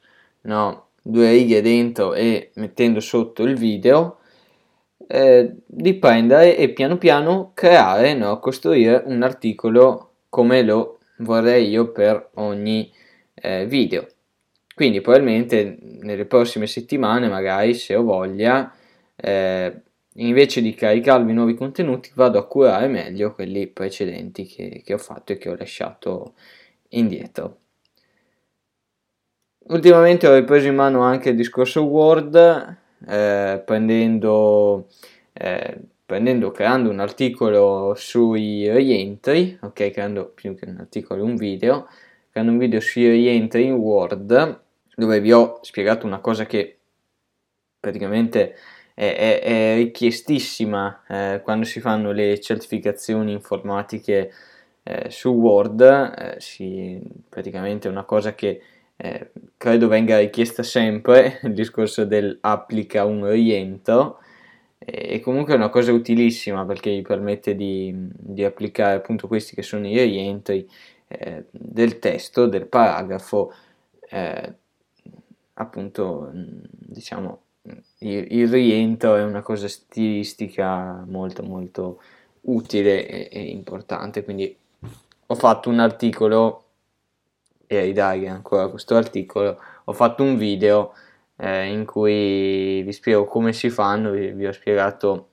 no, 0.42 0.88
due 1.02 1.32
righe 1.32 1.62
dentro 1.62 2.14
e 2.14 2.52
mettendo 2.56 3.00
sotto 3.00 3.44
il 3.44 3.56
video, 3.56 4.18
eh, 5.08 5.56
di 5.66 5.94
prendere 5.96 6.58
e 6.58 6.70
piano 6.70 6.98
piano 6.98 7.52
creare, 7.54 8.14
no, 8.14 8.40
costruire 8.40 9.04
un 9.06 9.22
articolo 9.24 10.12
come 10.30 10.64
lo 10.64 11.00
vorrei 11.18 11.70
io 11.70 11.92
per 11.92 12.32
ogni 12.36 12.92
eh, 13.34 13.66
video. 13.66 14.08
Quindi 14.74 15.00
probabilmente 15.02 15.78
nelle 16.02 16.26
prossime 16.26 16.68
settimane, 16.68 17.30
magari 17.30 17.74
se 17.74 17.96
ho 17.96 18.04
voglia, 18.04 18.74
eh, 19.16 19.82
invece 20.18 20.62
di 20.62 20.74
caricarvi 20.74 21.34
nuovi 21.34 21.56
contenuti, 21.56 22.12
vado 22.14 22.38
a 22.40 22.48
curare 22.48 22.88
meglio 22.88 23.34
quelli 23.34 23.68
precedenti 23.68 24.46
che, 24.46 24.82
che 24.84 24.94
ho 24.94 24.98
fatto 24.98 25.34
e 25.34 25.38
che 25.38 25.50
ho 25.50 25.56
lasciato 25.56 26.34
indietro. 26.90 27.60
Ultimamente 29.68 30.28
ho 30.28 30.36
ripreso 30.36 30.68
in 30.68 30.76
mano 30.76 31.02
anche 31.02 31.30
il 31.30 31.36
discorso 31.36 31.84
Word, 31.86 32.36
eh, 33.08 33.62
prendendo, 33.66 34.88
eh, 35.34 35.80
prendendo, 36.06 36.52
creando 36.52 36.92
un 36.92 37.00
articolo 37.00 37.94
sui 37.96 38.72
rientri, 38.72 39.58
ok, 39.60 39.90
creando 39.90 40.28
più 40.28 40.56
che 40.56 40.70
un 40.70 40.78
articolo, 40.78 41.24
un 41.24 41.36
video, 41.36 41.88
creando 42.30 42.52
un 42.52 42.60
video 42.60 42.80
sui 42.80 43.10
rientri 43.10 43.66
in 43.66 43.74
Word, 43.74 44.62
dove 44.96 45.20
vi 45.20 45.34
ho 45.34 45.60
spiegato 45.62 46.06
una 46.06 46.20
cosa 46.20 46.46
che 46.46 46.78
praticamente 47.80 48.56
è, 48.96 49.42
è, 49.44 49.76
richiestissima 49.76 51.04
eh, 51.08 51.42
quando 51.44 51.66
si 51.66 51.82
fanno 51.82 52.12
le 52.14 52.40
certificazioni 52.40 53.34
informatiche 53.34 54.32
eh, 54.84 55.12
su 55.12 55.30
Word, 55.30 55.82
eh, 55.82 56.36
si, 56.40 57.02
praticamente 57.28 57.88
è 57.88 57.92
una 57.92 58.06
cosa 58.06 58.34
che 58.34 58.62
eh, 58.96 59.32
credo 59.58 59.90
venga 59.90 60.18
richiesta 60.20 60.64
sempre 60.64 61.40
il 61.44 61.54
discorso 61.54 62.06
del 62.06 62.38
applica 62.42 63.04
un 63.04 63.30
rientro 63.30 64.20
e 64.78 65.20
comunque 65.20 65.54
è 65.54 65.58
una 65.58 65.70
cosa 65.70 65.92
utilissima 65.92 66.64
perché 66.66 66.92
gli 66.92 67.02
permette 67.02 67.56
di, 67.56 67.94
di 68.12 68.44
applicare 68.44 68.98
appunto 68.98 69.28
questi 69.28 69.56
che 69.56 69.64
sono 69.64 69.88
i 69.88 70.00
rientri 70.00 70.70
eh, 71.08 71.46
del 71.52 71.98
testo, 72.00 72.46
del 72.46 72.68
paragrafo, 72.68 73.52
appunto 75.54 76.30
diciamo 76.34 77.45
il, 78.00 78.28
il, 78.30 78.48
rientro 78.50 79.16
è 79.16 79.24
una 79.24 79.42
cosa 79.42 79.68
stilistica 79.68 81.04
molto 81.08 81.44
molto 81.44 82.02
utile 82.42 83.08
e, 83.08 83.30
e 83.32 83.42
importante 83.50 84.24
quindi 84.24 84.56
ho 85.28 85.36
fatto 85.36 85.70
un 85.70 85.80
articolo 85.80 86.64
e 87.68 87.82
ridare 87.82 88.28
ancora 88.28 88.68
questo 88.68 88.96
articolo, 88.96 89.60
ho 89.86 89.94
fatto 89.94 90.24
un 90.24 90.38
video 90.38 90.94
eh, 91.38 91.66
in 91.66 91.86
cui 91.86 92.82
vi 92.84 92.92
spiego 92.92 93.26
come 93.26 93.54
si 93.54 93.70
fanno, 93.70 94.12
vi, 94.12 94.32
vi 94.32 94.46
ho 94.46 94.52
spiegato 94.52 95.30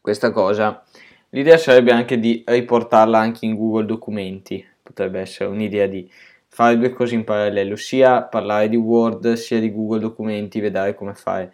questa 0.00 0.30
cosa. 0.30 0.82
L'idea 1.30 1.56
sarebbe 1.56 1.92
anche 1.92 2.18
di 2.18 2.42
riportarla 2.46 3.18
anche 3.18 3.46
in 3.46 3.56
Google 3.56 3.86
Documenti, 3.86 4.64
potrebbe 4.82 5.20
essere 5.20 5.48
un'idea 5.48 5.86
di 5.86 6.10
fare 6.54 6.76
due 6.76 6.90
cose 6.90 7.14
in 7.14 7.24
parallelo, 7.24 7.76
sia 7.76 8.22
parlare 8.24 8.68
di 8.68 8.76
Word 8.76 9.32
sia 9.32 9.58
di 9.58 9.72
Google 9.72 10.00
Documenti, 10.00 10.60
vedere 10.60 10.94
come 10.94 11.14
fare 11.14 11.50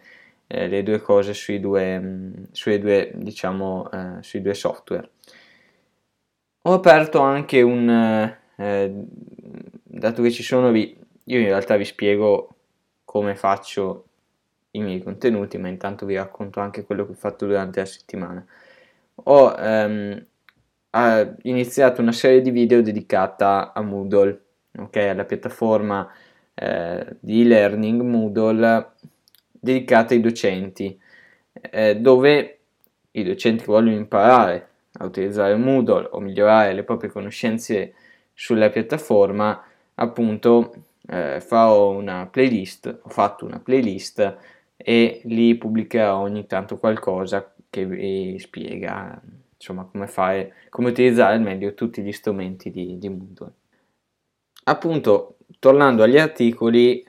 eh, 0.47 0.67
le 0.67 0.83
due 0.83 0.99
cose 0.99 1.33
sui 1.33 1.61
due, 1.61 1.97
mh, 1.97 2.47
sui 2.51 2.79
due, 2.79 3.09
diciamo, 3.15 3.89
eh, 3.91 4.21
sui 4.21 4.41
due 4.41 4.53
software. 4.53 5.09
Ho 6.63 6.73
aperto 6.73 7.19
anche 7.21 7.61
un, 7.61 7.89
eh, 8.57 8.93
dato 9.83 10.21
che 10.21 10.31
ci 10.31 10.43
sono, 10.43 10.69
vi, 10.69 10.97
io 11.23 11.39
in 11.39 11.45
realtà 11.45 11.77
vi 11.77 11.85
spiego 11.85 12.55
come 13.05 13.37
faccio 13.37 14.03
i 14.71 14.81
miei 14.81 15.01
contenuti, 15.01 15.57
ma 15.57 15.69
intanto 15.69 16.05
vi 16.05 16.15
racconto 16.15 16.59
anche 16.59 16.83
quello 16.83 17.05
che 17.05 17.13
ho 17.13 17.15
fatto 17.15 17.45
durante 17.45 17.79
la 17.79 17.85
settimana. 17.85 18.45
Ho 19.23 19.55
ehm, 19.57 20.25
iniziato 21.43 22.01
una 22.01 22.11
serie 22.11 22.41
di 22.41 22.51
video 22.51 22.81
dedicata 22.81 23.71
a 23.73 23.81
Moodle, 23.81 24.47
ok, 24.77 24.95
alla 24.97 25.25
piattaforma 25.25 26.11
eh, 26.53 27.15
di 27.19 27.41
e-learning 27.41 28.01
Moodle 28.01 28.91
dedicata 29.51 30.13
ai 30.13 30.21
docenti, 30.21 30.99
eh, 31.53 31.95
dove 31.97 32.59
i 33.11 33.23
docenti 33.23 33.63
che 33.63 33.71
vogliono 33.71 33.97
imparare 33.97 34.67
a 34.93 35.05
utilizzare 35.05 35.55
Moodle 35.55 36.09
o 36.11 36.19
migliorare 36.19 36.73
le 36.73 36.83
proprie 36.83 37.09
conoscenze 37.09 37.93
sulla 38.33 38.69
piattaforma 38.69 39.63
appunto 39.95 40.73
eh, 41.07 41.41
farò 41.41 41.91
una 41.91 42.27
playlist, 42.27 42.99
ho 43.03 43.09
fatto 43.09 43.45
una 43.45 43.59
playlist 43.59 44.37
e 44.77 45.21
lì 45.25 45.55
pubblicherò 45.55 46.19
ogni 46.19 46.45
tanto 46.45 46.77
qualcosa 46.77 47.53
che 47.69 47.85
vi 47.85 48.37
spiega 48.39 49.21
insomma 49.55 49.83
come 49.83 50.07
fare, 50.07 50.53
come 50.69 50.89
utilizzare 50.89 51.33
al 51.33 51.41
meglio 51.41 51.73
tutti 51.73 52.01
gli 52.01 52.11
strumenti 52.13 52.71
di, 52.71 52.97
di 52.97 53.09
Moodle. 53.09 53.51
Appunto, 54.69 55.37
tornando 55.57 56.03
agli 56.03 56.19
articoli, 56.19 57.03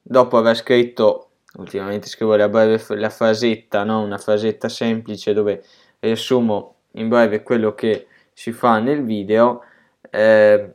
dopo 0.00 0.36
aver 0.36 0.54
scritto, 0.54 1.30
ultimamente 1.56 2.06
scrivo 2.06 2.36
la, 2.36 2.48
breve, 2.48 2.80
la 2.90 3.10
frasetta, 3.10 3.82
no? 3.82 4.00
una 4.00 4.16
frasetta 4.16 4.68
semplice 4.68 5.32
dove 5.32 5.64
riassumo 5.98 6.76
in 6.92 7.08
breve 7.08 7.42
quello 7.42 7.74
che 7.74 8.06
si 8.32 8.52
fa 8.52 8.78
nel 8.78 9.04
video, 9.04 9.62
eh, 10.08 10.72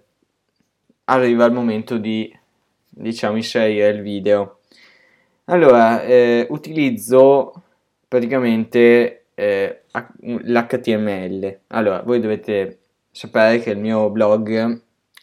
arriva 1.06 1.46
il 1.46 1.54
momento 1.54 1.98
di 1.98 2.38
diciamo 2.90 3.38
inserire 3.38 3.88
il 3.90 4.02
video 4.02 4.60
allora 5.46 6.02
eh, 6.04 6.46
utilizzo 6.50 7.54
praticamente 8.08 9.28
eh, 9.36 9.84
l'html 10.22 11.60
allora 11.68 12.02
voi 12.02 12.20
dovete 12.20 12.80
sapere 13.12 13.60
che 13.60 13.70
il 13.72 13.78
mio 13.78 14.10
blog 14.10 14.82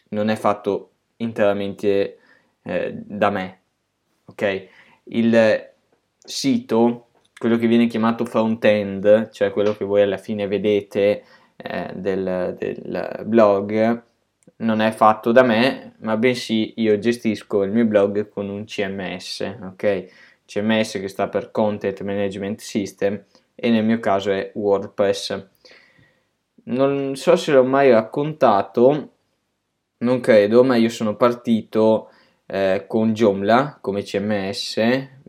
non 0.09 0.29
è 0.29 0.35
fatto 0.35 0.91
interamente 1.17 2.17
eh, 2.63 2.93
da 2.93 3.29
me 3.29 3.59
ok 4.25 4.67
il 5.05 5.69
sito 6.17 7.07
quello 7.37 7.57
che 7.57 7.67
viene 7.67 7.87
chiamato 7.87 8.25
front-end 8.25 9.29
cioè 9.29 9.51
quello 9.51 9.75
che 9.75 9.85
voi 9.85 10.01
alla 10.01 10.17
fine 10.17 10.47
vedete 10.47 11.23
eh, 11.55 11.91
del, 11.95 12.55
del 12.57 13.23
blog 13.25 14.05
non 14.57 14.79
è 14.79 14.91
fatto 14.91 15.31
da 15.31 15.43
me, 15.43 15.95
ma 15.99 16.17
bensì 16.17 16.73
io 16.77 16.97
gestisco 16.97 17.63
il 17.63 17.71
mio 17.71 17.85
blog 17.85 18.29
con 18.29 18.49
un 18.49 18.65
CMS, 18.65 19.57
ok? 19.61 20.05
CMS 20.45 20.93
che 20.93 21.07
sta 21.07 21.27
per 21.27 21.51
Content 21.51 22.01
Management 22.01 22.59
System 22.59 23.23
e 23.53 23.69
nel 23.69 23.83
mio 23.83 23.99
caso 23.99 24.31
è 24.31 24.51
WordPress. 24.55 25.47
Non 26.63 27.15
so 27.15 27.35
se 27.35 27.51
l'ho 27.51 27.63
mai 27.63 27.91
raccontato, 27.91 29.11
non 29.99 30.19
credo, 30.19 30.63
ma 30.63 30.75
io 30.75 30.89
sono 30.89 31.15
partito 31.15 32.09
eh, 32.45 32.85
con 32.87 33.13
Joomla 33.13 33.79
come 33.81 34.03
CMS 34.03 34.77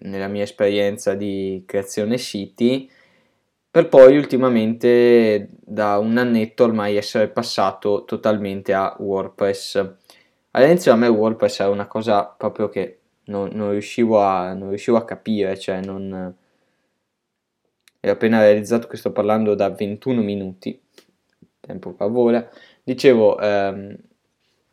nella 0.00 0.28
mia 0.28 0.44
esperienza 0.44 1.14
di 1.14 1.64
creazione 1.66 2.18
siti 2.18 2.90
per 3.70 3.88
poi 3.88 4.16
ultimamente 4.16 5.50
da 5.60 5.98
un 5.98 6.16
annetto 6.16 6.64
ormai 6.64 6.96
essere 6.96 7.28
passato 7.28 8.04
totalmente 8.04 8.72
a 8.72 8.96
WordPress. 8.98 9.94
All'inizio 10.52 10.92
a 10.92 10.96
me 10.96 11.06
WordPress 11.06 11.60
era 11.60 11.68
una 11.68 11.86
cosa 11.86 12.24
proprio 12.24 12.68
che 12.68 12.98
non, 13.26 13.50
non, 13.52 13.70
riuscivo, 13.70 14.20
a, 14.20 14.52
non 14.54 14.70
riuscivo, 14.70 14.96
a, 14.96 15.04
capire, 15.04 15.58
cioè 15.58 15.80
non... 15.80 16.34
Ho 18.00 18.10
appena 18.10 18.40
realizzato 18.40 18.88
che 18.88 18.96
sto 18.96 19.12
parlando 19.12 19.54
da 19.54 19.70
21 19.70 20.22
minuti, 20.22 20.80
tempo 21.60 21.92
fa 21.92 22.06
vola. 22.06 22.48
Dicevo, 22.82 23.38
ehm, 23.38 23.96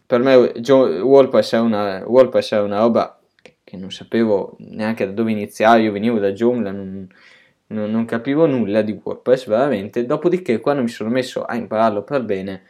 per 0.05 0.21
me 0.21 0.35
WordPress 0.35 1.55
è 1.55 1.59
una, 1.59 2.03
WordPress 2.05 2.53
è 2.53 2.59
una 2.59 2.79
roba 2.79 3.19
che, 3.41 3.57
che, 3.63 3.77
non 3.77 3.91
sapevo 3.91 4.55
neanche 4.59 5.05
da 5.05 5.11
dove 5.11 5.31
iniziare, 5.31 5.81
io 5.81 5.91
venivo 5.91 6.19
da 6.19 6.31
Joomla, 6.31 6.71
non, 6.71 7.07
non, 7.67 7.91
non 7.91 8.05
capivo 8.05 8.45
nulla 8.45 8.81
di 8.81 8.99
WordPress 9.01 9.47
veramente, 9.47 10.05
dopodiché 10.05 10.59
quando 10.59 10.81
mi 10.83 10.89
sono 10.89 11.09
messo 11.09 11.43
a 11.43 11.55
impararlo 11.55 12.03
per 12.03 12.23
bene 12.23 12.63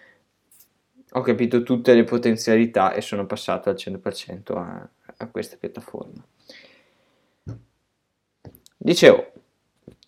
ho 1.15 1.21
capito 1.21 1.63
tutte 1.63 1.93
le 1.93 2.04
potenzialità 2.04 2.93
e 2.93 3.00
sono 3.02 3.26
passato 3.26 3.69
al 3.69 3.76
100% 3.76 4.58
a, 4.58 4.89
a 5.17 5.28
questa 5.28 5.56
piattaforma. 5.58 6.26
dicevo, 8.78 9.32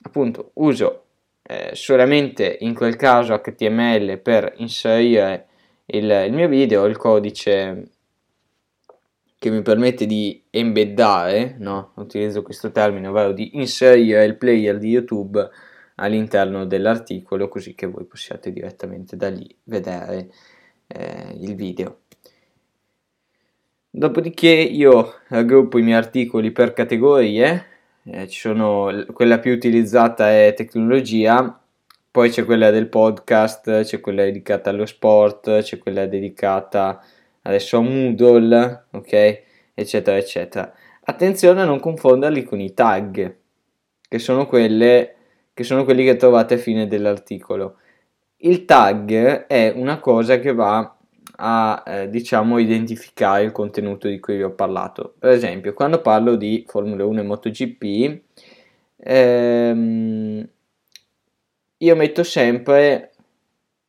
appunto, 0.02 0.52
uso 0.56 1.06
eh, 1.44 1.72
solamente 1.74 2.58
in 2.60 2.74
quel 2.74 2.98
caso 2.98 3.40
HTML 3.40 4.20
per 4.20 4.54
inserire 4.58 5.47
il, 5.88 6.26
il 6.28 6.34
mio 6.34 6.48
video, 6.48 6.86
il 6.86 6.98
codice 6.98 7.90
che 9.40 9.50
mi 9.52 9.62
permette 9.62 10.06
di 10.06 10.44
embeddare, 10.50 11.56
no? 11.60 11.92
utilizzo 11.96 12.42
questo 12.42 12.72
termine, 12.72 13.08
ovvero 13.08 13.34
di 13.34 13.58
inserire 13.58 14.26
il 14.26 14.36
player 14.36 14.78
di 14.78 14.90
YouTube 14.90 15.48
all'interno 15.96 16.66
dell'articolo 16.66 17.48
così 17.48 17.76
che 17.76 17.86
voi 17.86 18.06
possiate 18.06 18.52
direttamente 18.52 19.16
da 19.16 19.30
lì 19.30 19.48
vedere 19.64 20.32
eh, 20.88 21.38
il 21.40 21.56
video. 21.56 22.00
Dopodiché 23.90 24.50
io 24.50 25.22
raggruppo 25.28 25.78
i 25.78 25.84
miei 25.84 25.98
articoli 25.98 26.52
per 26.52 26.74
categorie, 26.74 27.66
eh, 28.04 28.28
sono, 28.28 29.06
quella 29.14 29.40
più 29.40 29.52
utilizzata 29.52 30.32
è 30.32 30.54
tecnologia, 30.56 31.60
poi 32.18 32.32
c'è 32.32 32.46
quella 32.46 32.72
del 32.72 32.88
podcast, 32.88 33.84
c'è 33.84 34.00
quella 34.00 34.24
dedicata 34.24 34.72
allo 34.72 34.88
sport, 34.88 35.62
c'è 35.62 35.78
quella 35.78 36.08
dedicata 36.08 37.00
adesso 37.44 37.78
a 37.78 37.82
Moodle, 37.82 38.86
ok, 38.90 39.42
eccetera, 39.76 40.18
eccetera. 40.18 40.74
Attenzione 41.04 41.62
a 41.62 41.66
non 41.66 41.80
confonderli 41.80 42.42
con 42.42 42.60
i 42.60 42.74
tag, 42.74 43.38
che 44.10 44.18
sono, 44.18 44.48
quelle, 44.48 45.14
che 45.54 45.64
sono 45.64 45.84
quelli 45.84 46.04
che 46.06 46.16
trovate 46.16 46.56
a 46.56 46.58
fine 46.58 46.88
dell'articolo. 46.88 47.76
Il 48.38 48.66
tag 48.66 49.46
è 49.46 49.72
una 49.76 50.00
cosa 50.00 50.40
che 50.40 50.54
va 50.56 50.98
a 51.36 51.84
eh, 51.86 52.10
diciamo 52.10 52.58
identificare 52.58 53.44
il 53.44 53.52
contenuto 53.52 54.08
di 54.08 54.20
cui 54.20 54.38
vi 54.38 54.44
ho 54.44 54.54
parlato. 54.54 55.14
Per 55.20 55.30
esempio, 55.30 55.76
quando 55.76 56.02
parlo 56.02 56.36
di 56.36 56.66
Formula 56.68 57.06
1 57.06 57.20
e 57.20 57.24
MotoGP, 57.24 58.22
ehm, 58.96 60.50
io 61.80 61.96
metto 61.96 62.24
sempre, 62.24 63.12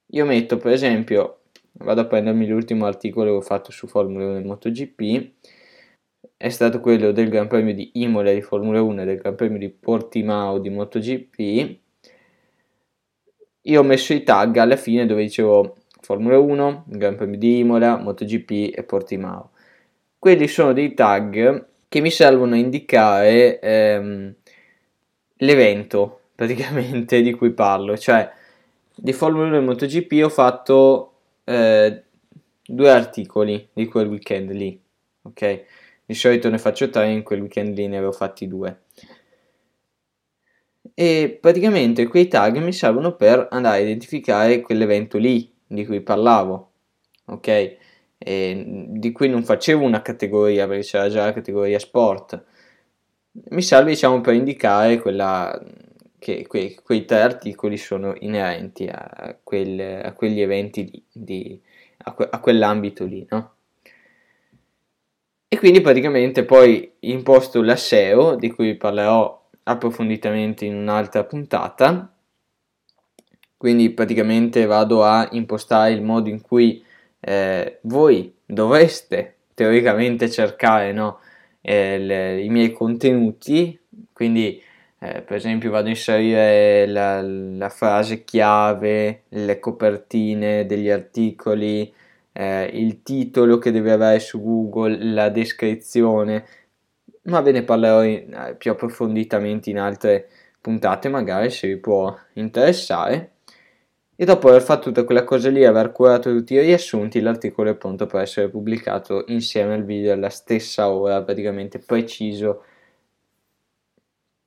io 0.06 0.24
metto 0.26 0.56
per 0.58 0.72
esempio, 0.72 1.40
vado 1.72 2.02
a 2.02 2.06
prendermi 2.06 2.46
l'ultimo 2.46 2.86
articolo 2.86 3.30
che 3.30 3.36
ho 3.36 3.40
fatto 3.40 3.70
su 3.70 3.86
Formula 3.86 4.26
1 4.26 4.36
e 4.38 4.44
MotoGP, 4.44 5.30
è 6.36 6.48
stato 6.50 6.80
quello 6.80 7.12
del 7.12 7.28
Gran 7.28 7.48
Premio 7.48 7.74
di 7.74 7.90
Imola 7.94 8.32
di 8.32 8.42
Formula 8.42 8.82
1 8.82 9.02
e 9.02 9.04
del 9.04 9.16
Gran 9.18 9.34
Premio 9.34 9.58
di 9.58 9.70
Portimao 9.70 10.58
di 10.58 10.70
MotoGP. 10.70 11.78
Io 13.62 13.80
ho 13.80 13.84
messo 13.84 14.12
i 14.12 14.22
tag 14.22 14.56
alla 14.56 14.76
fine 14.76 15.06
dove 15.06 15.22
dicevo 15.22 15.76
Formula 16.00 16.38
1, 16.38 16.84
Gran 16.86 17.16
Premio 17.16 17.38
di 17.38 17.58
Imola, 17.58 17.96
MotoGP 17.96 18.72
e 18.76 18.82
Portimao. 18.84 19.50
Quelli 20.18 20.46
sono 20.46 20.72
dei 20.72 20.94
tag 20.94 21.66
che 21.88 22.00
mi 22.00 22.10
servono 22.10 22.54
a 22.54 22.58
indicare 22.58 23.58
ehm, 23.60 24.34
l'evento 25.38 26.20
praticamente 26.38 27.20
di 27.20 27.32
cui 27.32 27.50
parlo, 27.50 27.98
cioè 27.98 28.30
di 28.94 29.12
Formula 29.12 29.48
1 29.48 29.56
e 29.56 29.60
MotoGP 29.60 30.20
ho 30.22 30.28
fatto 30.28 31.14
eh, 31.42 32.04
due 32.64 32.90
articoli 32.90 33.68
di 33.72 33.86
quel 33.86 34.06
weekend 34.06 34.52
lì, 34.52 34.80
ok? 35.22 35.64
Di 36.06 36.14
solito 36.14 36.48
ne 36.48 36.58
faccio 36.58 36.90
tre, 36.90 37.10
in 37.10 37.24
quel 37.24 37.40
weekend 37.40 37.76
lì 37.76 37.88
ne 37.88 37.96
avevo 37.96 38.12
fatti 38.12 38.46
due. 38.46 38.82
E 40.94 41.36
praticamente 41.40 42.06
quei 42.06 42.28
tag 42.28 42.58
mi 42.58 42.72
servono 42.72 43.16
per 43.16 43.48
andare 43.50 43.78
a 43.78 43.80
identificare 43.80 44.60
quell'evento 44.60 45.18
lì, 45.18 45.52
di 45.66 45.84
cui 45.84 46.00
parlavo, 46.02 46.70
ok? 47.24 47.76
E 48.16 48.64
di 48.90 49.10
cui 49.10 49.28
non 49.28 49.42
facevo 49.42 49.84
una 49.84 50.02
categoria 50.02 50.68
perché 50.68 50.84
c'era 50.84 51.08
già 51.08 51.24
la 51.24 51.32
categoria 51.32 51.80
sport. 51.80 52.44
Mi 53.50 53.62
serve 53.62 53.90
diciamo 53.90 54.20
per 54.20 54.34
indicare 54.34 55.00
quella 55.00 55.60
che 56.18 56.46
quei, 56.46 56.74
quei 56.82 57.04
tre 57.04 57.20
articoli 57.20 57.76
sono 57.76 58.14
inerenti 58.20 58.86
a, 58.86 59.36
quel, 59.42 60.04
a 60.04 60.12
quegli 60.12 60.40
eventi 60.40 60.90
lì, 60.90 61.04
di, 61.12 61.60
a, 61.98 62.12
que, 62.12 62.28
a 62.30 62.40
quell'ambito 62.40 63.04
lì, 63.04 63.26
no? 63.30 63.52
E 65.48 65.58
quindi 65.58 65.80
praticamente 65.80 66.44
poi 66.44 66.92
imposto 67.00 67.62
la 67.62 67.76
SEO 67.76 68.36
di 68.36 68.50
cui 68.50 68.76
parlerò 68.76 69.46
approfonditamente 69.62 70.66
in 70.66 70.74
un'altra 70.74 71.24
puntata 71.24 72.12
quindi 73.58 73.90
praticamente 73.90 74.64
vado 74.66 75.02
a 75.02 75.28
impostare 75.32 75.92
il 75.92 76.00
modo 76.00 76.28
in 76.30 76.40
cui 76.40 76.82
eh, 77.18 77.80
voi 77.82 78.32
dovreste 78.46 79.38
teoricamente 79.52 80.30
cercare 80.30 80.92
no, 80.92 81.18
eh, 81.60 81.98
le, 81.98 82.40
i 82.40 82.48
miei 82.50 82.72
contenuti, 82.72 83.76
quindi 84.12 84.62
eh, 85.00 85.22
per 85.22 85.36
esempio 85.36 85.70
vado 85.70 85.86
a 85.86 85.90
inserire 85.90 86.86
la, 86.86 87.22
la, 87.22 87.68
frase 87.68 88.24
chiave, 88.24 89.24
le 89.28 89.58
copertine 89.60 90.66
degli 90.66 90.90
articoli, 90.90 91.92
eh, 92.32 92.64
il 92.72 93.02
titolo 93.02 93.58
che 93.58 93.70
deve 93.70 93.92
avere 93.92 94.18
su 94.18 94.42
Google, 94.42 94.98
la 95.12 95.28
descrizione, 95.28 96.44
ma 97.22 97.40
ve 97.40 97.52
ne 97.52 97.62
parlerò 97.62 98.02
in, 98.04 98.32
eh, 98.32 98.54
più 98.56 98.72
approfonditamente 98.72 99.70
in 99.70 99.78
altre 99.78 100.28
puntate 100.60 101.08
magari 101.08 101.50
se 101.50 101.68
vi 101.68 101.76
può 101.76 102.16
interessare. 102.34 103.32
E 104.16 104.24
dopo 104.24 104.48
aver 104.48 104.62
fatto 104.62 104.88
tutta 104.88 105.04
quella 105.04 105.22
cosa 105.22 105.48
lì, 105.48 105.64
aver 105.64 105.92
curato 105.92 106.34
tutti 106.34 106.54
i 106.54 106.60
riassunti, 106.60 107.20
l'articolo 107.20 107.70
è 107.70 107.76
pronto 107.76 108.06
per 108.06 108.22
essere 108.22 108.48
pubblicato 108.48 109.24
insieme 109.28 109.74
al 109.74 109.84
video 109.84 110.12
alla 110.12 110.28
stessa 110.28 110.88
ora, 110.90 111.22
praticamente 111.22 111.78
preciso, 111.78 112.64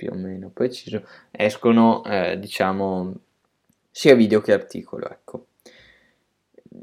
più 0.02 0.10
o 0.12 0.16
meno 0.16 0.50
preciso, 0.52 1.04
escono 1.30 2.04
eh, 2.06 2.40
diciamo 2.40 3.14
sia 3.92 4.16
video 4.16 4.42
che 4.42 4.52
articolo, 4.52 5.08
ecco. 5.08 5.46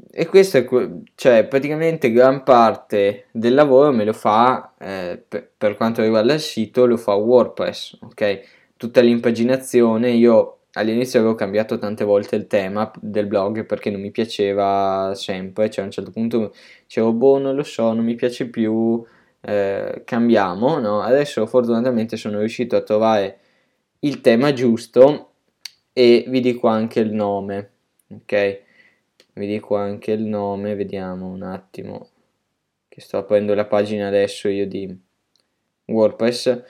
E 0.09 0.25
questo 0.27 0.57
è, 0.57 0.67
cioè 1.15 1.45
praticamente 1.45 2.13
gran 2.13 2.43
parte 2.43 3.25
del 3.31 3.55
lavoro 3.55 3.91
me 3.91 4.05
lo 4.05 4.13
fa, 4.13 4.73
eh, 4.79 5.21
per, 5.27 5.75
quanto 5.75 6.01
riguarda 6.01 6.33
il 6.33 6.39
sito, 6.39 6.85
lo 6.85 6.95
fa 6.95 7.13
WordPress, 7.15 7.97
ok? 8.03 8.39
Tutta 8.77 9.01
l'impaginazione 9.01 10.11
io 10.11 10.59
all'inizio 10.73 11.19
avevo 11.19 11.35
cambiato 11.35 11.77
tante 11.77 12.05
volte 12.05 12.37
il 12.37 12.47
tema 12.47 12.89
del 13.01 13.25
blog 13.25 13.65
perché 13.65 13.89
non 13.89 13.99
mi 13.99 14.11
piaceva 14.11 15.11
sempre, 15.13 15.69
cioè 15.69 15.83
a 15.83 15.87
un 15.87 15.91
certo 15.91 16.11
punto 16.11 16.53
dicevo 16.83 17.11
boh 17.11 17.37
non 17.39 17.55
lo 17.55 17.63
so, 17.63 17.91
non 17.91 18.05
mi 18.05 18.15
piace 18.15 18.47
più, 18.47 19.03
eh, 19.41 20.01
cambiamo, 20.05 20.79
no? 20.79 21.01
Adesso 21.01 21.45
fortunatamente 21.45 22.17
sono 22.17 22.39
riuscito 22.39 22.75
a 22.75 22.81
trovare 22.81 23.39
il 23.99 24.21
tema 24.21 24.53
giusto 24.53 25.31
e 25.93 26.25
vi 26.27 26.39
dico 26.41 26.67
anche 26.67 26.99
il 26.99 27.11
nome, 27.13 27.71
ok? 28.09 28.61
Vi 29.33 29.47
dico 29.47 29.75
anche 29.75 30.11
il 30.11 30.23
nome, 30.23 30.75
vediamo 30.75 31.27
un 31.27 31.43
attimo 31.43 32.09
che 32.87 33.01
sto 33.01 33.17
aprendo 33.17 33.53
la 33.53 33.65
pagina 33.65 34.07
adesso 34.07 34.49
io 34.49 34.67
di 34.67 34.97
WordPress 35.85 36.63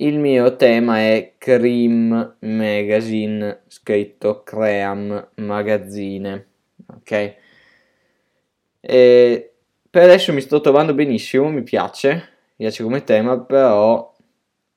il 0.00 0.18
mio 0.18 0.54
tema 0.54 0.98
è 0.98 1.34
Cream 1.38 2.36
Magazine, 2.40 3.62
scritto 3.66 4.44
Cream 4.44 5.30
Magazine, 5.36 6.46
ok? 6.86 7.34
E 8.80 9.54
per 9.98 10.06
adesso 10.06 10.32
mi 10.32 10.40
sto 10.40 10.60
trovando 10.60 10.94
benissimo, 10.94 11.48
mi 11.48 11.64
piace, 11.64 12.12
mi 12.14 12.66
piace 12.66 12.84
come 12.84 13.02
tema, 13.02 13.40
però 13.40 14.14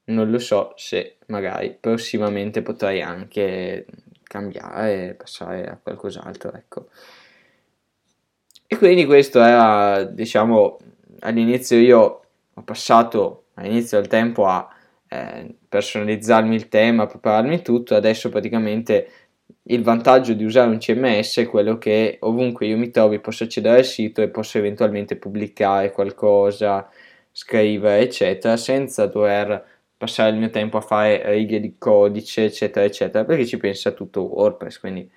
non 0.05 0.31
lo 0.31 0.39
so 0.39 0.73
se 0.77 1.17
magari 1.27 1.77
prossimamente 1.79 2.63
potrei 2.63 3.03
anche 3.03 3.85
cambiare 4.23 5.09
e 5.09 5.13
passare 5.13 5.67
a 5.67 5.77
qualcos'altro, 5.77 6.51
ecco. 6.53 6.87
E 8.65 8.75
quindi 8.77 9.05
questo 9.05 9.39
era, 9.39 10.05
diciamo, 10.05 10.79
all'inizio 11.19 11.77
io 11.77 12.21
ho 12.51 12.63
passato 12.63 13.43
all'inizio 13.53 13.99
del 13.99 14.09
tempo 14.09 14.47
a 14.47 14.67
eh, 15.07 15.55
personalizzarmi 15.69 16.55
il 16.55 16.67
tema, 16.67 17.05
prepararmi 17.05 17.61
tutto, 17.61 17.93
adesso 17.93 18.29
praticamente 18.29 19.07
il 19.63 19.83
vantaggio 19.83 20.33
di 20.33 20.43
usare 20.43 20.69
un 20.69 20.79
CMS 20.79 21.39
è 21.39 21.47
quello 21.47 21.77
che 21.77 22.17
ovunque 22.21 22.65
io 22.65 22.77
mi 22.77 22.89
trovi 22.89 23.19
posso 23.19 23.43
accedere 23.43 23.79
al 23.79 23.85
sito 23.85 24.21
e 24.21 24.29
posso 24.29 24.57
eventualmente 24.57 25.15
pubblicare 25.17 25.91
qualcosa, 25.91 26.89
scrivere 27.31 28.01
eccetera 28.01 28.57
senza 28.57 29.05
dover 29.05 29.63
passare 29.97 30.31
il 30.31 30.37
mio 30.37 30.49
tempo 30.49 30.77
a 30.77 30.81
fare 30.81 31.23
righe 31.31 31.59
di 31.59 31.75
codice 31.77 32.45
eccetera 32.45 32.85
eccetera 32.85 33.23
perché 33.23 33.45
ci 33.45 33.57
pensa 33.57 33.91
tutto 33.91 34.23
WordPress 34.23 34.79
quindi 34.79 35.09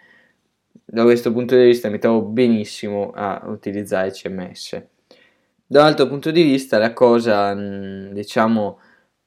da 0.84 1.02
questo 1.04 1.32
punto 1.32 1.56
di 1.56 1.64
vista 1.64 1.88
mi 1.88 1.98
trovo 1.98 2.20
benissimo 2.22 3.10
a 3.14 3.42
utilizzare 3.46 4.10
CMS 4.10 4.82
da 5.66 5.80
un 5.80 5.86
altro 5.86 6.06
punto 6.06 6.30
di 6.30 6.42
vista 6.42 6.78
la 6.78 6.92
cosa 6.92 7.54
diciamo 7.54 8.78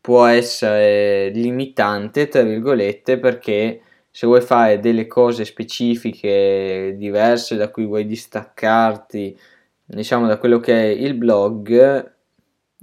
può 0.08 0.26
essere 0.26 1.32
limitante, 1.32 2.30
tra 2.30 2.42
virgolette, 2.42 3.20
perché 3.20 3.82
se 4.18 4.26
vuoi 4.26 4.42
fare 4.42 4.80
delle 4.80 5.06
cose 5.06 5.46
specifiche, 5.46 6.96
diverse, 6.98 7.56
da 7.56 7.70
cui 7.70 7.86
vuoi 7.86 8.08
distaccarti, 8.08 9.38
diciamo, 9.86 10.26
da 10.26 10.40
quello 10.40 10.60
che 10.60 10.74
è 10.74 10.86
il 10.86 11.14
blog, 11.14 12.14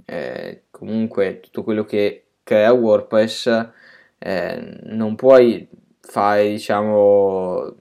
eh, 0.05 0.62
comunque 0.70 1.40
tutto 1.40 1.64
quello 1.64 1.85
che 1.85 2.27
crea 2.44 2.73
WordPress, 2.73 3.68
eh, 4.16 4.79
non 4.85 5.16
puoi 5.16 5.68
fare, 6.03 6.51
diciamo, 6.51 7.75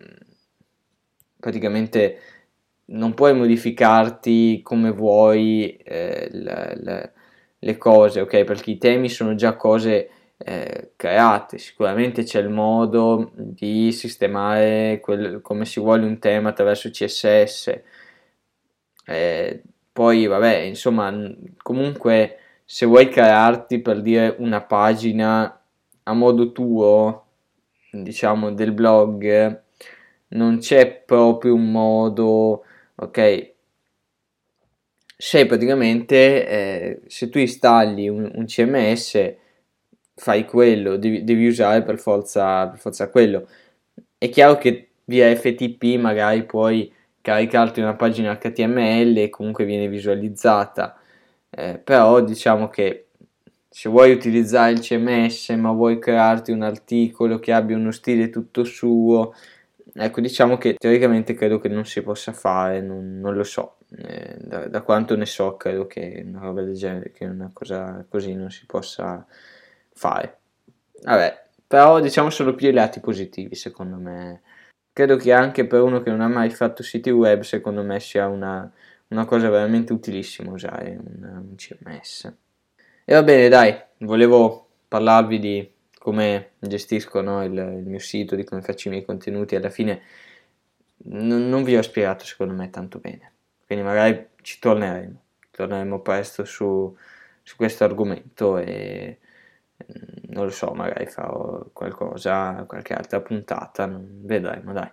praticamente 1.40 2.18
non 2.86 3.14
puoi 3.14 3.36
modificarti 3.36 4.62
come 4.64 4.90
vuoi 4.90 5.78
eh, 5.78 6.28
le, 6.32 6.74
le, 6.82 7.14
le, 7.60 7.78
cose, 7.78 8.20
ok? 8.22 8.46
Perché 8.46 8.72
i 8.72 8.78
temi 8.80 9.10
sono 9.10 9.36
già 9.36 9.56
cose 9.56 10.10
eh, 10.38 10.92
create, 10.96 11.58
sicuramente 11.58 12.24
c'è 12.24 12.40
il 12.40 12.50
modo 12.50 13.32
di 13.34 13.92
sistemare 13.92 15.00
quel, 15.02 15.42
come 15.42 15.66
si 15.66 15.80
vuole 15.80 16.06
un 16.06 16.20
tema 16.20 16.50
attraverso 16.50 16.90
CSS. 16.90 17.82
Eh, 19.06 19.62
poi, 19.92 20.26
vabbè, 20.26 20.58
insomma, 20.58 21.14
comunque 21.62 22.38
se 22.66 22.86
vuoi 22.86 23.10
crearti 23.10 23.80
per 23.80 24.02
dire 24.02 24.36
una 24.40 24.62
pagina 24.62 25.62
a 26.04 26.14
modo 26.14 26.52
tuo, 26.52 27.26
diciamo, 27.92 28.52
del 28.54 28.72
blog, 28.72 29.62
non 30.30 30.58
c'è 30.60 30.92
proprio 30.92 31.54
un 31.54 31.72
modo, 31.72 32.64
ok? 32.96 33.52
Se 35.16 35.46
praticamente, 35.46 36.48
eh, 36.48 37.02
se 37.08 37.30
tu 37.30 37.38
installi 37.38 38.10
un, 38.10 38.30
un, 38.34 38.46
CMS, 38.46 39.36
fai 40.16 40.46
quello, 40.46 40.98
devi, 40.98 41.24
devi 41.24 41.48
usare 41.48 41.84
per 41.84 42.00
forza, 42.00 42.68
per 42.68 42.80
forza 42.80 43.10
quello. 43.10 43.48
È 44.18 44.30
chiaro 44.30 44.58
che 44.58 44.90
via 45.06 45.36
FTP 45.36 46.00
magari 46.00 46.44
puoi 46.46 46.92
caricarti 47.22 47.80
una 47.80 47.96
pagina 47.96 48.38
HTML 48.38 49.18
e 49.18 49.30
comunque 49.30 49.66
viene 49.66 49.88
visualizzata, 49.88 50.98
eh, 51.50 51.80
però 51.84 52.22
diciamo 52.22 52.70
che 52.70 53.08
se 53.70 53.90
vuoi 53.90 54.12
utilizzare 54.12 54.72
il 54.74 54.82
CMS 54.82 55.50
ma 55.52 55.72
vuoi 55.72 56.00
crearti 56.00 56.52
un 56.52 56.62
articolo 56.62 57.40
che 57.40 57.54
abbia 57.54 57.76
uno 57.78 57.92
stile 57.92 58.30
tutto 58.30 58.64
suo, 58.64 59.34
ecco 59.94 60.22
diciamo 60.22 60.58
che 60.58 60.76
teoricamente 60.76 61.34
credo 61.34 61.60
che 61.60 61.70
non 61.70 61.86
si 61.86 62.02
possa 62.02 62.34
fare, 62.34 62.82
non, 62.82 63.20
non 63.20 63.36
lo 63.36 63.44
so, 63.44 63.78
eh, 63.98 64.36
da, 64.40 64.68
da, 64.68 64.82
quanto 64.82 65.16
ne 65.16 65.26
so 65.26 65.56
credo 65.58 65.88
che 65.88 66.24
una 66.26 66.42
roba 66.42 66.62
del 66.62 66.76
genere, 66.76 67.12
che 67.12 67.26
una 67.26 67.50
cosa 67.54 68.06
così 68.10 68.34
non 68.36 68.52
si 68.52 68.66
possa 68.66 69.26
fare. 69.94 70.40
Vabbè, 71.04 71.44
però 71.68 72.00
diciamo 72.00 72.30
solo 72.30 72.56
più 72.56 72.70
i 72.70 72.74
lati 72.74 73.00
positivi 73.00 73.56
secondo 73.56 73.98
me. 73.98 74.42
Credo 74.94 75.16
che 75.18 75.34
anche 75.34 75.66
per 75.66 75.82
uno 75.82 76.02
che 76.02 76.12
non 76.12 76.22
ha 76.22 76.28
mai 76.28 76.52
fatto 76.52 76.84
siti 76.84 77.10
web, 77.10 77.42
secondo 77.42 77.82
me 77.84 78.00
sia 78.00 78.28
una, 78.28 78.72
una 79.08 79.26
cosa 79.26 79.50
veramente 79.50 79.92
utilissima 79.92 80.52
usare 80.52 80.92
un, 80.92 81.48
un 81.50 81.56
CMS. 81.56 82.32
E 83.06 83.14
va 83.14 83.24
bene, 83.24 83.50
dai, 83.50 83.76
volevo 84.00 84.68
parlarvi 84.88 85.40
di 85.40 85.72
come 85.98 86.52
gestisco 86.60 87.22
no, 87.22 87.44
il, 87.44 87.54
il, 87.54 87.88
mio 87.88 88.00
sito, 88.00 88.36
di 88.36 88.44
come 88.44 88.62
faccio 88.62 88.90
i 88.90 88.92
miei 88.92 89.06
contenuti. 89.06 89.56
Alla 89.56 89.70
fine 89.70 90.02
non, 91.06 91.50
non, 91.50 91.64
vi 91.64 91.76
ho 91.76 91.82
spiegato, 91.82 92.24
secondo 92.26 92.54
me, 92.54 92.70
tanto 92.70 93.00
bene. 93.00 93.32
Quindi 93.66 93.84
magari 93.84 94.28
ci 94.42 94.60
torneremo, 94.60 95.22
torneremo 95.50 96.02
presto 96.02 96.46
su, 96.46 96.96
su 97.42 97.56
questo 97.56 97.84
argomento 97.84 98.58
e 98.58 99.20
non 100.30 100.46
lo 100.46 100.52
so, 100.52 100.72
magari 100.74 101.06
farò 101.06 101.66
qualcosa, 101.74 102.64
qualche 102.68 102.94
altra 102.94 103.22
puntata, 103.22 103.90
vedremo, 103.92 104.74
dai. 104.74 104.92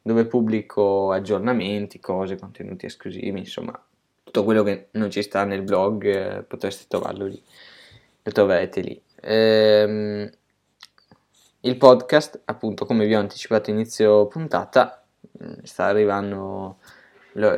dove 0.00 0.24
pubblico 0.24 1.12
aggiornamenti, 1.12 2.00
cose, 2.00 2.38
contenuti 2.38 2.86
esclusivi, 2.86 3.38
insomma 3.38 3.78
tutto 4.38 4.44
quello 4.44 4.62
che 4.62 4.88
non 4.92 5.10
ci 5.10 5.22
sta 5.22 5.44
nel 5.44 5.62
blog 5.62 6.04
eh, 6.04 6.42
potreste 6.42 6.84
trovarlo 6.86 7.26
lì, 7.26 7.42
lo 8.22 8.32
troverete 8.32 8.80
lì. 8.80 9.02
Ehm, 9.20 10.30
il 11.62 11.76
podcast, 11.76 12.42
appunto, 12.44 12.86
come 12.86 13.06
vi 13.06 13.14
ho 13.14 13.18
anticipato 13.18 13.70
inizio 13.70 14.26
puntata, 14.28 15.04
mm, 15.42 15.62
sta 15.64 15.86
arrivando, 15.86 16.78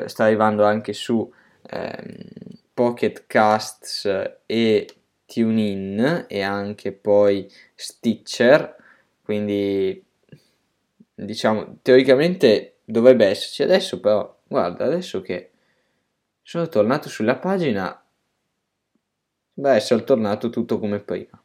sta 0.06 0.24
arrivando 0.24 0.64
anche 0.64 0.92
su 0.94 1.30
ehm, 1.68 2.14
Pocket 2.72 3.24
Casts 3.26 4.08
e 4.46 4.88
TuneIn 5.26 6.24
e 6.28 6.40
anche 6.40 6.92
poi 6.92 7.50
Stitcher, 7.74 8.76
quindi 9.22 10.02
diciamo 11.14 11.78
teoricamente 11.82 12.78
dovrebbe 12.84 13.26
esserci 13.26 13.62
adesso, 13.62 14.00
però 14.00 14.34
guarda, 14.46 14.86
adesso 14.86 15.20
che 15.20 15.49
sono 16.50 16.66
tornato 16.66 17.08
sulla 17.08 17.36
pagina 17.36 18.04
deve 19.52 19.76
essere 19.76 20.02
tornato 20.02 20.50
tutto 20.50 20.80
come 20.80 20.98
prima. 20.98 21.40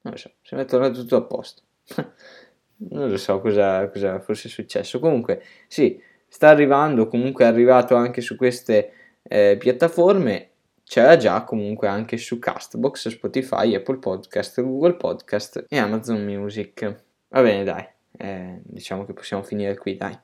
Non 0.00 0.12
lo 0.14 0.16
so, 0.16 0.32
sembra 0.40 0.66
tornato 0.66 1.00
tutto 1.00 1.16
a 1.16 1.22
posto. 1.24 1.62
non 2.88 3.10
lo 3.10 3.18
so 3.18 3.38
cosa, 3.42 3.86
cosa 3.90 4.18
fosse 4.20 4.48
successo. 4.48 4.98
Comunque, 4.98 5.42
sì, 5.66 6.00
sta 6.26 6.48
arrivando, 6.48 7.06
comunque 7.06 7.44
è 7.44 7.48
arrivato 7.48 7.96
anche 7.96 8.22
su 8.22 8.34
queste 8.36 8.92
eh, 9.24 9.58
piattaforme 9.58 10.52
c'era 10.84 11.18
già 11.18 11.44
comunque 11.44 11.86
anche 11.86 12.16
su 12.16 12.38
Castbox, 12.38 13.08
Spotify, 13.08 13.74
Apple 13.74 13.98
Podcast, 13.98 14.62
Google 14.62 14.96
Podcast 14.96 15.66
e 15.68 15.76
Amazon 15.76 16.24
Music. 16.24 17.04
Va 17.28 17.42
bene, 17.42 17.62
dai, 17.62 17.86
eh, 18.16 18.62
diciamo 18.62 19.04
che 19.04 19.12
possiamo 19.12 19.42
finire 19.42 19.76
qui, 19.76 19.98
dai. 19.98 20.18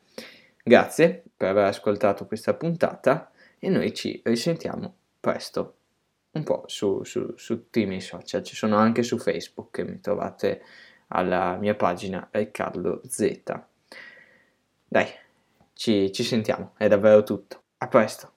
Grazie 0.62 1.24
per 1.36 1.50
aver 1.50 1.64
ascoltato 1.64 2.26
questa 2.26 2.54
puntata 2.54 3.28
e 3.64 3.70
noi 3.70 3.94
ci 3.94 4.20
risentiamo 4.22 4.94
presto 5.18 5.76
un 6.32 6.42
po' 6.42 6.64
su, 6.66 7.02
su, 7.02 7.32
su 7.36 7.56
tutti 7.62 7.80
i 7.80 7.86
miei 7.86 8.02
social. 8.02 8.42
Ci 8.42 8.54
sono 8.54 8.76
anche 8.76 9.02
su 9.02 9.16
Facebook 9.16 9.70
che 9.70 9.84
mi 9.84 10.00
trovate 10.00 10.60
alla 11.08 11.56
mia 11.56 11.74
pagina 11.74 12.28
Riccardo 12.30 13.00
Z. 13.08 13.42
Dai, 14.86 15.06
ci, 15.72 16.12
ci 16.12 16.22
sentiamo, 16.22 16.74
è 16.76 16.88
davvero 16.88 17.22
tutto. 17.22 17.62
A 17.78 17.88
presto. 17.88 18.33